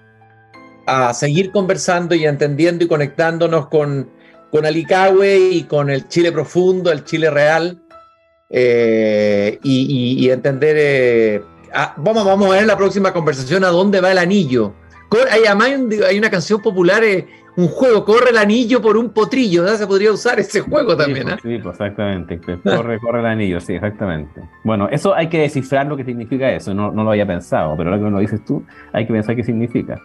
a 0.87 1.13
seguir 1.13 1.51
conversando 1.51 2.15
y 2.15 2.25
entendiendo 2.25 2.83
y 2.83 2.87
conectándonos 2.87 3.67
con 3.67 4.09
con 4.55 4.65
Alicahue 4.65 5.49
y 5.51 5.63
con 5.63 5.89
el 5.89 6.07
Chile 6.07 6.31
profundo, 6.31 6.89
el 6.89 7.03
Chile 7.03 7.29
real, 7.29 7.77
eh, 8.49 9.59
y, 9.61 10.29
entender, 10.29 10.77
eh, 10.79 11.41
vamos, 11.97 12.23
vamos 12.23 12.47
a 12.47 12.51
ver 12.51 12.61
en 12.61 12.67
la 12.67 12.77
próxima 12.77 13.11
conversación 13.11 13.65
a 13.65 13.67
dónde 13.67 13.99
va 13.99 14.13
el 14.13 14.17
anillo. 14.17 14.73
Hay, 15.29 15.41
hay 15.43 16.17
una 16.17 16.29
canción 16.29 16.61
popular, 16.61 17.03
eh, 17.03 17.27
un 17.57 17.67
juego, 17.67 18.05
corre 18.05 18.29
el 18.29 18.37
anillo 18.37 18.81
por 18.81 18.95
un 18.95 19.09
potrillo, 19.09 19.67
se 19.75 19.87
podría 19.87 20.13
usar 20.13 20.39
ese 20.39 20.61
juego 20.61 20.95
también. 20.95 21.25
Pues, 21.27 21.41
sí, 21.41 21.59
pues, 21.61 21.73
exactamente, 21.73 22.39
corre, 22.63 22.97
corre 23.01 23.19
el 23.19 23.25
anillo, 23.25 23.59
sí, 23.59 23.73
exactamente. 23.73 24.39
Bueno, 24.63 24.87
eso 24.89 25.13
hay 25.13 25.27
que 25.27 25.39
descifrar 25.39 25.85
lo 25.85 25.97
que 25.97 26.05
significa 26.05 26.49
eso, 26.49 26.73
no, 26.73 26.93
no 26.93 27.03
lo 27.03 27.09
había 27.09 27.27
pensado, 27.27 27.75
pero 27.75 27.89
ahora 27.89 28.01
que 28.01 28.09
lo 28.09 28.19
dices 28.19 28.39
tú, 28.45 28.63
hay 28.93 29.05
que 29.05 29.11
pensar 29.11 29.35
qué 29.35 29.43
significa. 29.43 30.01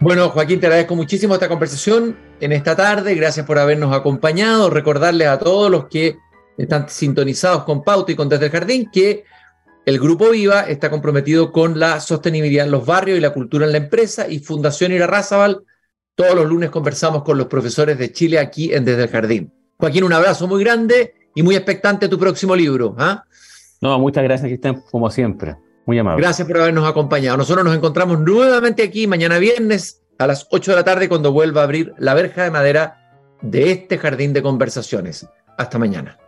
Bueno, 0.00 0.30
Joaquín, 0.30 0.60
te 0.60 0.66
agradezco 0.66 0.94
muchísimo 0.94 1.34
esta 1.34 1.48
conversación 1.48 2.16
en 2.40 2.52
esta 2.52 2.76
tarde. 2.76 3.16
Gracias 3.16 3.44
por 3.44 3.58
habernos 3.58 3.92
acompañado. 3.92 4.70
Recordarles 4.70 5.26
a 5.26 5.40
todos 5.40 5.68
los 5.68 5.88
que 5.88 6.16
están 6.56 6.88
sintonizados 6.88 7.64
con 7.64 7.82
Pauta 7.82 8.12
y 8.12 8.14
con 8.14 8.28
Desde 8.28 8.46
el 8.46 8.52
Jardín 8.52 8.88
que 8.92 9.24
el 9.84 9.98
Grupo 9.98 10.30
Viva 10.30 10.60
está 10.62 10.88
comprometido 10.88 11.50
con 11.50 11.80
la 11.80 11.98
sostenibilidad 11.98 12.66
en 12.66 12.70
los 12.70 12.86
barrios 12.86 13.18
y 13.18 13.20
la 13.20 13.32
cultura 13.32 13.66
en 13.66 13.72
la 13.72 13.78
empresa 13.78 14.28
y 14.28 14.38
Fundación 14.38 14.92
Irarrázaval. 14.92 15.64
Todos 16.14 16.36
los 16.36 16.46
lunes 16.46 16.70
conversamos 16.70 17.24
con 17.24 17.36
los 17.36 17.48
profesores 17.48 17.98
de 17.98 18.12
Chile 18.12 18.38
aquí 18.38 18.72
en 18.72 18.84
Desde 18.84 19.02
el 19.02 19.08
Jardín. 19.08 19.52
Joaquín, 19.78 20.04
un 20.04 20.12
abrazo 20.12 20.46
muy 20.46 20.62
grande 20.62 21.14
y 21.34 21.42
muy 21.42 21.56
expectante 21.56 22.08
tu 22.08 22.20
próximo 22.20 22.54
libro. 22.54 22.94
¿ah? 22.98 23.24
No, 23.80 23.98
muchas 23.98 24.22
gracias, 24.22 24.48
Cristian, 24.48 24.80
como 24.92 25.10
siempre. 25.10 25.56
Muy 25.88 25.98
amable. 25.98 26.20
Gracias 26.20 26.46
por 26.46 26.58
habernos 26.58 26.86
acompañado. 26.86 27.38
Nosotros 27.38 27.64
nos 27.64 27.74
encontramos 27.74 28.20
nuevamente 28.20 28.82
aquí 28.82 29.06
mañana 29.06 29.38
viernes 29.38 30.02
a 30.18 30.26
las 30.26 30.46
8 30.50 30.72
de 30.72 30.76
la 30.76 30.84
tarde 30.84 31.08
cuando 31.08 31.32
vuelva 31.32 31.62
a 31.62 31.64
abrir 31.64 31.94
la 31.96 32.12
verja 32.12 32.44
de 32.44 32.50
madera 32.50 33.38
de 33.40 33.70
este 33.70 33.96
jardín 33.96 34.34
de 34.34 34.42
conversaciones. 34.42 35.26
Hasta 35.56 35.78
mañana. 35.78 36.18